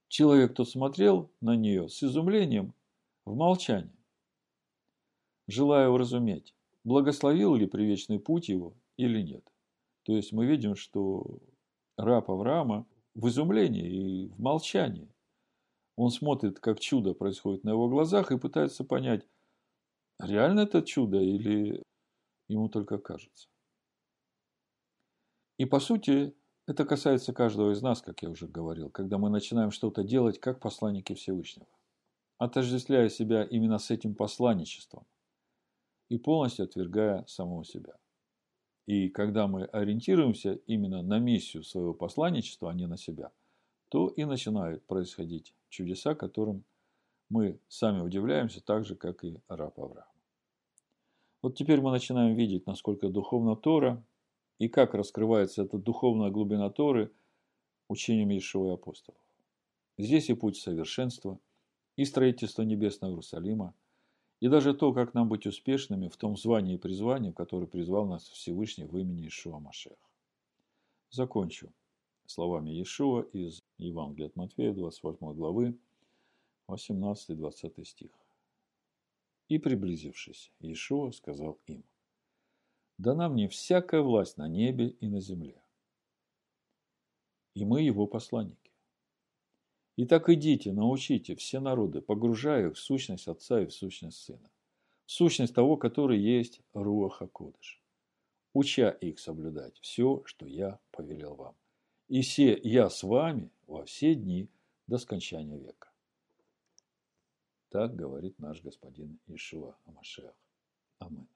человек, 0.06 0.52
кто 0.52 0.64
смотрел 0.64 1.28
на 1.40 1.56
нее 1.56 1.88
с 1.88 2.04
изумлением 2.04 2.72
в 3.24 3.34
молчании, 3.34 3.98
желая 5.48 5.88
уразуметь, 5.88 6.54
благословил 6.84 7.56
ли 7.56 7.66
привечный 7.66 8.20
путь 8.20 8.48
его 8.48 8.74
или 8.96 9.22
нет. 9.22 9.44
То 10.04 10.14
есть 10.14 10.30
мы 10.30 10.46
видим, 10.46 10.76
что 10.76 11.40
раб 11.96 12.30
Авраама 12.30 12.86
в 13.16 13.26
изумлении 13.26 13.88
и 13.88 14.28
в 14.28 14.38
молчании. 14.38 15.08
Он 15.98 16.10
смотрит, 16.10 16.60
как 16.60 16.78
чудо 16.78 17.12
происходит 17.12 17.64
на 17.64 17.70
его 17.70 17.88
глазах 17.88 18.30
и 18.30 18.38
пытается 18.38 18.84
понять, 18.84 19.26
реально 20.20 20.60
это 20.60 20.80
чудо 20.80 21.18
или 21.18 21.82
ему 22.46 22.68
только 22.68 22.98
кажется. 22.98 23.48
И 25.56 25.64
по 25.64 25.80
сути, 25.80 26.36
это 26.68 26.84
касается 26.84 27.32
каждого 27.32 27.72
из 27.72 27.82
нас, 27.82 28.00
как 28.00 28.22
я 28.22 28.30
уже 28.30 28.46
говорил, 28.46 28.90
когда 28.90 29.18
мы 29.18 29.28
начинаем 29.28 29.72
что-то 29.72 30.04
делать 30.04 30.38
как 30.38 30.60
посланники 30.60 31.14
Всевышнего, 31.14 31.66
отождествляя 32.38 33.08
себя 33.08 33.42
именно 33.42 33.78
с 33.78 33.90
этим 33.90 34.14
посланничеством 34.14 35.04
и 36.10 36.16
полностью 36.16 36.66
отвергая 36.66 37.24
самого 37.26 37.64
себя. 37.64 37.98
И 38.86 39.08
когда 39.08 39.48
мы 39.48 39.64
ориентируемся 39.64 40.52
именно 40.68 41.02
на 41.02 41.18
миссию 41.18 41.64
своего 41.64 41.92
посланничества, 41.92 42.70
а 42.70 42.74
не 42.74 42.86
на 42.86 42.96
себя, 42.96 43.32
то 43.88 44.08
и 44.08 44.24
начинают 44.24 44.84
происходить 44.86 45.54
чудеса, 45.68 46.14
которым 46.14 46.64
мы 47.28 47.58
сами 47.68 48.00
удивляемся, 48.00 48.60
так 48.60 48.84
же, 48.84 48.94
как 48.96 49.24
и 49.24 49.40
раб 49.48 49.78
Авраам. 49.78 50.08
Вот 51.42 51.56
теперь 51.56 51.80
мы 51.80 51.90
начинаем 51.90 52.34
видеть, 52.34 52.66
насколько 52.66 53.08
духовна 53.08 53.54
Тора 53.54 54.02
и 54.58 54.68
как 54.68 54.94
раскрывается 54.94 55.62
эта 55.62 55.78
духовная 55.78 56.30
глубина 56.30 56.70
Торы 56.70 57.12
учением 57.88 58.30
Иешуа 58.30 58.70
и 58.70 58.74
апостолов. 58.74 59.20
Здесь 59.98 60.30
и 60.30 60.34
путь 60.34 60.56
совершенства, 60.56 61.38
и 61.96 62.04
строительство 62.04 62.62
небесного 62.62 63.12
Иерусалима, 63.12 63.74
и 64.40 64.48
даже 64.48 64.74
то, 64.74 64.92
как 64.92 65.14
нам 65.14 65.28
быть 65.28 65.46
успешными 65.46 66.08
в 66.08 66.16
том 66.16 66.36
звании 66.36 66.74
и 66.74 66.78
призвании, 66.78 67.30
в 67.30 67.34
которое 67.34 67.66
призвал 67.66 68.06
нас 68.06 68.28
Всевышний 68.28 68.84
в 68.84 68.96
имени 68.96 69.22
Иешуа 69.22 69.58
Машех. 69.58 69.98
Закончу 71.10 71.72
словами 72.30 72.70
Иешуа 72.70 73.22
из 73.32 73.62
Евангелия 73.78 74.28
от 74.28 74.36
Матфея, 74.36 74.72
28 74.72 75.34
главы, 75.34 75.78
18-20 76.68 77.84
стих. 77.84 78.10
И 79.48 79.58
приблизившись, 79.58 80.52
Иешуа 80.60 81.10
сказал 81.12 81.58
им, 81.66 81.84
«Дана 82.98 83.28
мне 83.28 83.48
всякая 83.48 84.02
власть 84.02 84.36
на 84.36 84.48
небе 84.48 84.88
и 84.88 85.08
на 85.08 85.20
земле, 85.20 85.62
и 87.54 87.64
мы 87.64 87.82
его 87.82 88.06
посланники. 88.06 88.72
Итак, 89.96 90.28
идите, 90.28 90.72
научите 90.72 91.34
все 91.34 91.60
народы, 91.60 92.00
погружая 92.00 92.68
их 92.68 92.76
в 92.76 92.78
сущность 92.78 93.26
Отца 93.26 93.62
и 93.62 93.66
в 93.66 93.72
сущность 93.72 94.22
Сына, 94.22 94.50
в 95.06 95.10
сущность 95.12 95.54
того, 95.54 95.76
который 95.76 96.20
есть 96.20 96.60
Руаха 96.72 97.26
Кодыш, 97.26 97.82
уча 98.52 98.90
их 98.90 99.18
соблюдать 99.18 99.78
все, 99.80 100.22
что 100.24 100.46
я 100.46 100.78
повелел 100.92 101.34
вам. 101.34 101.56
И 102.08 102.22
все 102.22 102.58
я 102.62 102.88
с 102.88 103.02
вами 103.02 103.50
во 103.66 103.84
все 103.84 104.14
дни 104.14 104.48
до 104.86 104.98
скончания 104.98 105.58
века. 105.58 105.92
Так 107.68 107.94
говорит 107.94 108.38
наш 108.38 108.62
господин 108.62 109.20
Ишуа 109.26 109.76
Амашех. 109.84 110.34
Амин. 110.98 111.28